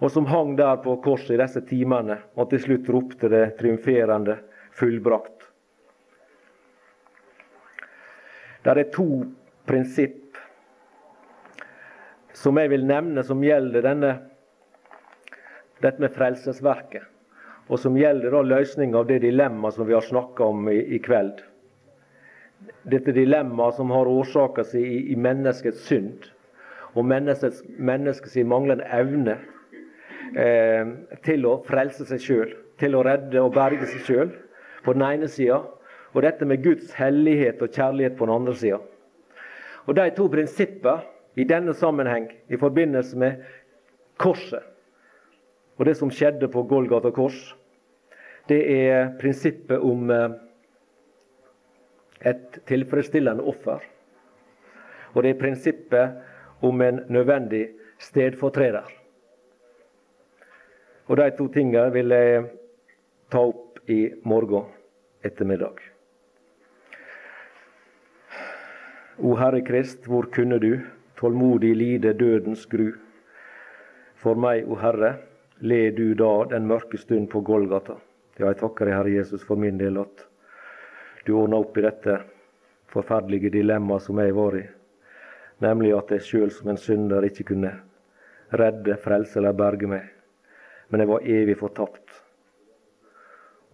Og 0.00 0.12
som 0.12 0.26
hang 0.30 0.54
der 0.56 0.78
på 0.80 0.96
korset 1.04 1.34
i 1.36 1.40
disse 1.42 1.60
timene, 1.68 2.16
og 2.34 2.48
til 2.50 2.62
slutt 2.64 2.88
ropte 2.88 3.28
det 3.28 3.58
triumferende 3.58 4.38
'fullbrakt'. 4.72 5.44
Det 8.62 8.78
er 8.78 8.90
to 8.92 9.24
prinsipp 9.66 10.36
som 12.32 12.56
jeg 12.56 12.70
vil 12.72 12.86
nevne, 12.88 13.24
som 13.24 13.42
gjelder 13.44 13.84
denne, 13.84 14.10
dette 15.84 16.00
med 16.00 16.14
frelsesverket. 16.16 17.04
Og 17.70 17.78
som 17.78 17.96
gjelder 17.96 18.34
da 18.34 18.42
løsninga 18.42 18.98
av 18.98 19.06
det 19.06 19.20
dilemmaet 19.22 19.76
som 19.76 19.86
vi 19.86 19.94
har 19.94 20.04
snakka 20.04 20.44
om 20.44 20.68
i, 20.72 20.78
i, 20.96 20.98
kveld. 20.98 21.42
Dette 22.90 23.12
dilemmaet 23.16 23.76
som 23.78 23.92
har 23.94 24.08
årsaka 24.08 24.64
seg 24.66 24.84
i, 24.84 25.00
i, 25.12 25.16
menneskets 25.16 25.82
synd. 25.88 26.28
Og 26.94 27.06
menneskets, 27.06 27.62
menneskets 27.78 28.38
manglende 28.48 28.86
evne 28.92 29.36
eh, 30.34 30.94
til 31.26 31.46
å 31.46 31.58
frelse 31.66 32.06
seg 32.08 32.24
sjøl. 32.24 32.56
Til 32.80 32.96
å 32.96 33.04
redde 33.06 33.42
og 33.44 33.54
berge 33.54 33.86
seg 33.90 34.06
sjøl 34.08 34.32
på 34.84 34.96
den 34.96 35.06
ene 35.06 35.28
sida. 35.30 35.60
Og 36.14 36.24
dette 36.26 36.48
med 36.48 36.64
Guds 36.64 36.92
hellighet 36.98 37.62
og 37.62 37.70
kjærlighet 37.76 38.16
på 38.18 38.26
den 38.26 38.34
andre 38.40 38.56
sida. 38.58 38.80
Og 39.86 39.96
de 39.96 40.10
to 40.16 40.26
prinsippene 40.32 41.06
i 41.38 41.46
denne 41.46 41.72
sammenheng 41.78 42.26
i 42.50 42.58
forbindelse 42.58 43.18
med 43.18 43.44
korset 44.20 44.66
og 45.80 45.86
det 45.88 45.96
som 45.96 46.10
skjedde 46.12 46.50
på 46.52 46.66
Golgata 46.68 47.08
kors, 47.16 47.38
det 48.52 48.60
er 48.68 49.14
prinsippet 49.20 49.80
om 49.80 50.10
eh, 50.12 50.34
et 52.24 52.60
tilfredsstillende 52.68 53.42
offer. 53.42 53.80
Og 55.14 55.22
det 55.22 55.34
er 55.34 55.40
prinsippet 55.40 56.64
om 56.64 56.82
en 56.82 57.00
nødvendig 57.08 57.68
stedfortreder. 57.98 58.86
Og 61.10 61.16
de 61.16 61.30
to 61.38 61.48
tingene 61.48 61.90
vil 61.92 62.12
jeg 62.14 62.44
ta 63.32 63.42
opp 63.42 63.80
i 63.90 64.12
morgen 64.22 64.68
ettermiddag. 65.26 65.80
O 69.18 69.34
Herre 69.36 69.60
Krist, 69.66 70.06
hvor 70.06 70.30
kunne 70.32 70.58
du 70.62 70.78
tålmodig 71.18 71.74
lide 71.76 72.14
dødens 72.16 72.66
gru? 72.66 72.92
For 74.16 74.38
meg, 74.38 74.68
o 74.68 74.78
Herre, 74.80 75.16
le 75.60 75.90
du 75.90 76.14
da 76.14 76.30
den 76.54 76.68
mørke 76.68 76.98
stund 76.98 77.28
på 77.32 77.42
Golgata. 77.44 77.98
Ja, 78.38 78.46
jeg 78.46 78.60
takker 78.62 78.88
deg, 78.88 78.96
Herre 78.96 79.12
Jesus, 79.18 79.44
for 79.44 79.60
min 79.60 79.80
del 79.80 79.98
at 80.00 80.29
du 81.26 81.32
ordna 81.36 81.60
opp 81.60 81.78
i 81.78 81.84
dette 81.84 82.16
forferdelige 82.90 83.52
dilemmaet 83.54 84.02
som 84.02 84.18
jeg 84.18 84.34
var 84.34 84.56
i, 84.58 84.64
nemlig 85.64 85.92
at 85.96 86.14
jeg 86.14 86.26
sjøl 86.26 86.52
som 86.54 86.72
en 86.72 86.80
synder 86.80 87.26
ikke 87.28 87.50
kunne 87.52 87.74
redde, 88.56 88.96
frelse 88.98 89.38
eller 89.38 89.54
berge 89.54 89.90
meg, 89.90 90.06
men 90.90 91.04
jeg 91.04 91.10
var 91.10 91.26
evig 91.38 91.56
fortapt. 91.60 92.22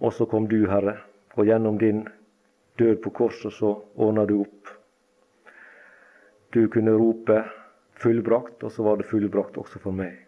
Og 0.05 0.13
så 0.13 0.27
kom 0.29 0.49
du, 0.51 0.67
Herre, 0.69 0.99
og 1.37 1.49
gjennom 1.49 1.79
din 1.81 2.05
død 2.77 2.99
på 3.05 3.11
korset 3.11 3.55
så 3.57 3.73
ordna 3.95 4.27
du 4.29 4.41
opp. 4.43 4.73
Du 6.53 6.69
kunne 6.69 6.93
rope 6.93 7.45
'fullbrakt', 7.97 8.65
og 8.65 8.73
så 8.73 8.83
var 8.83 8.97
det 8.97 9.07
fullbrakt 9.09 9.57
også 9.59 9.79
for 9.79 9.93
meg. 9.93 10.27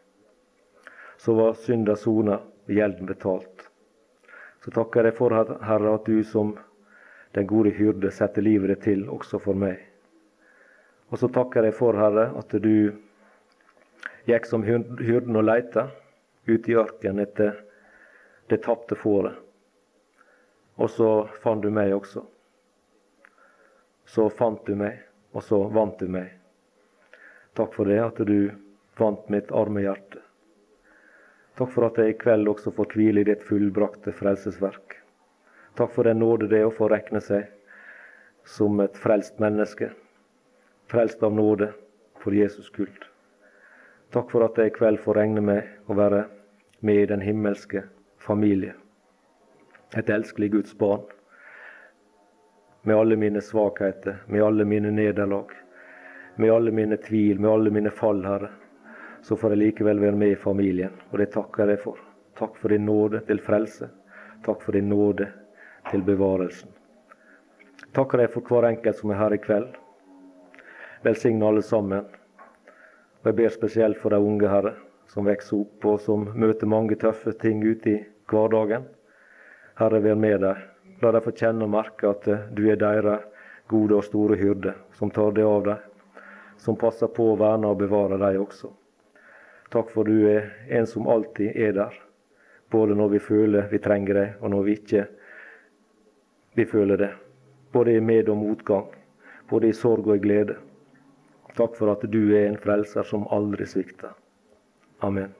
Så 1.16 1.35
var 1.35 1.53
synda 1.55 1.97
sona, 1.97 2.41
gjelden 2.69 3.07
betalt. 3.07 3.69
Så 4.64 4.71
takker 4.71 5.05
jeg 5.05 5.16
for, 5.16 5.31
Herre, 5.62 5.95
at 5.95 6.07
du 6.07 6.25
som 6.25 6.57
den 7.37 7.47
gode 7.47 7.72
hyrde 7.76 8.11
setter 8.14 8.43
livet 8.43 8.72
ditt 8.72 8.85
til 8.89 9.05
også 9.12 9.41
for 9.43 9.59
meg. 9.59 9.81
Og 11.09 11.20
så 11.20 11.29
takker 11.33 11.64
jeg 11.64 11.76
for, 11.76 11.97
Herre, 11.97 12.29
at 12.37 12.53
du 12.62 12.93
gikk 14.29 14.47
som 14.49 14.64
hyrden 14.64 15.37
og 15.37 15.47
leita 15.47 15.89
ute 16.49 16.72
i 16.72 16.76
ørkenen 16.76 17.24
etter 17.24 17.61
det 18.49 18.62
tapte 18.64 18.97
fåret. 18.97 19.37
Og 20.79 20.91
så 20.93 21.11
fant 21.43 21.64
du 21.64 21.72
meg 21.74 21.93
også. 21.97 22.22
Så 24.09 24.29
fant 24.33 24.64
du 24.66 24.76
meg 24.79 25.03
og 25.33 25.45
så 25.45 25.59
vant 25.72 25.99
du 26.01 26.09
meg. 26.11 26.33
Takk 27.59 27.74
for 27.74 27.91
det, 27.91 27.99
at 28.01 28.20
du 28.26 28.51
vant 28.99 29.29
mitt 29.33 29.51
arme 29.55 29.85
hjerte. 29.85 30.22
Takk 31.59 31.72
for 31.74 31.89
at 31.89 31.99
jeg 31.99 32.14
i 32.14 32.18
kveld 32.18 32.49
også 32.51 32.72
får 32.74 32.95
hvile 32.95 33.22
i 33.22 33.29
ditt 33.29 33.43
fullbrakte 33.47 34.14
frelsesverk. 34.14 34.97
Takk 35.79 35.93
for 35.95 36.05
den 36.05 36.18
nåde 36.18 36.49
det 36.51 36.59
er 36.59 36.66
å 36.66 36.74
få 36.74 36.89
regne 36.91 37.20
seg 37.22 37.45
som 38.43 38.81
et 38.83 38.97
frelst 38.99 39.37
menneske, 39.39 39.93
frelst 40.91 41.22
av 41.22 41.37
nåde 41.37 41.68
for 42.18 42.35
Jesus 42.35 42.66
skyld. 42.72 43.07
Takk 44.11 44.35
for 44.35 44.43
at 44.49 44.59
jeg 44.59 44.72
i 44.72 44.74
kveld 44.74 44.99
får 45.05 45.20
regne 45.20 45.45
med 45.45 45.87
å 45.87 45.95
være 45.95 46.24
med 46.83 47.05
i 47.05 47.07
den 47.12 47.22
himmelske 47.22 47.85
familie. 48.18 48.74
Et 49.95 50.11
elskelig 50.11 50.51
Guds 50.57 50.74
barn 50.83 51.07
med 52.83 52.99
alle 52.99 53.22
mine 53.22 53.41
svakheter, 53.41 54.24
med 54.26 54.43
alle 54.43 54.66
mine 54.66 54.91
nederlag, 54.91 55.55
med 56.43 56.59
alle 56.59 56.74
mine 56.74 56.99
tvil, 57.07 57.39
med 57.39 57.51
alle 57.55 57.70
mine 57.70 57.95
fall, 57.95 58.24
Herre, 58.26 58.51
så 59.22 59.39
får 59.39 59.55
jeg 59.55 59.66
likevel 59.68 60.03
være 60.03 60.18
med 60.18 60.35
i 60.35 60.43
familien. 60.43 61.03
Og 61.12 61.22
det 61.22 61.31
takker 61.39 61.70
jeg 61.70 61.87
for. 61.87 62.03
Takk 62.35 62.59
for 62.59 62.74
din 62.74 62.91
nåde 62.91 63.22
til 63.31 63.39
frelse. 63.47 63.95
Takk 64.43 64.66
for 64.66 64.74
din 64.74 64.91
nåde 64.91 65.31
til 65.91 66.05
bevarelsen. 66.07 66.70
Takker 67.97 68.22
jeg 68.22 68.32
for 68.34 68.45
hver 68.45 68.68
enkelt 68.68 68.99
som 68.99 69.12
er 69.12 69.20
her 69.20 69.34
i 69.34 69.41
kveld. 69.43 69.72
Velsigne 71.05 71.47
alle 71.47 71.62
sammen. 71.62 72.05
Og 73.22 73.30
jeg 73.30 73.39
ber 73.39 73.55
spesielt 73.55 73.99
for 73.99 74.14
de 74.14 74.20
unge, 74.22 74.49
Herre, 74.49 74.74
som 75.09 75.26
vokser 75.26 75.61
opp 75.61 75.86
og 75.89 76.01
som 76.05 76.28
møter 76.34 76.70
mange 76.70 76.99
tøffe 77.01 77.32
ting 77.41 77.62
ute 77.64 77.91
i 77.91 77.99
hverdagen. 78.30 78.86
Herre, 79.78 80.03
vær 80.05 80.18
med 80.18 80.41
dem. 80.45 80.66
La 81.03 81.12
dem 81.14 81.22
få 81.22 81.30
kjenne 81.30 81.66
og 81.66 81.70
merke 81.70 82.11
at 82.11 82.26
eh, 82.26 82.49
du 82.51 82.64
er 82.66 82.78
deres 82.80 83.26
gode 83.70 83.95
og 83.95 84.05
store 84.07 84.34
hyrde, 84.41 84.72
som 84.99 85.12
tar 85.14 85.30
det 85.36 85.45
av 85.47 85.62
dem, 85.66 85.82
som 86.59 86.78
passer 86.80 87.11
på 87.14 87.32
å 87.32 87.36
verne 87.39 87.70
og 87.70 87.78
bevare 87.78 88.18
dem 88.18 88.43
også. 88.43 88.72
Takk 89.70 89.93
for 89.93 90.09
du 90.09 90.26
er 90.26 90.49
en 90.74 90.89
som 90.89 91.07
alltid 91.07 91.55
er 91.55 91.76
der, 91.76 91.95
både 92.72 92.97
når 92.99 93.12
vi 93.14 93.20
føler 93.22 93.68
vi 93.70 93.80
trenger 93.84 94.18
deg, 94.18 94.34
og 94.41 94.51
når 94.55 94.66
vi 94.66 94.76
ikke 94.80 95.05
vi 96.59 96.66
føler 96.66 96.98
det. 96.98 97.11
Både 97.72 97.94
i 97.94 98.00
med- 98.00 98.28
og 98.28 98.36
motgang, 98.36 98.86
både 99.48 99.68
i 99.68 99.76
sorg 99.76 100.06
og 100.09 100.16
i 100.16 100.22
glede. 100.24 100.56
Takk 101.54 101.76
for 101.78 101.92
at 101.92 102.02
du 102.11 102.22
er 102.34 102.48
en 102.48 102.59
frelser 102.59 103.06
som 103.06 103.28
aldri 103.30 103.66
svikter. 103.66 104.16
Amen. 105.02 105.38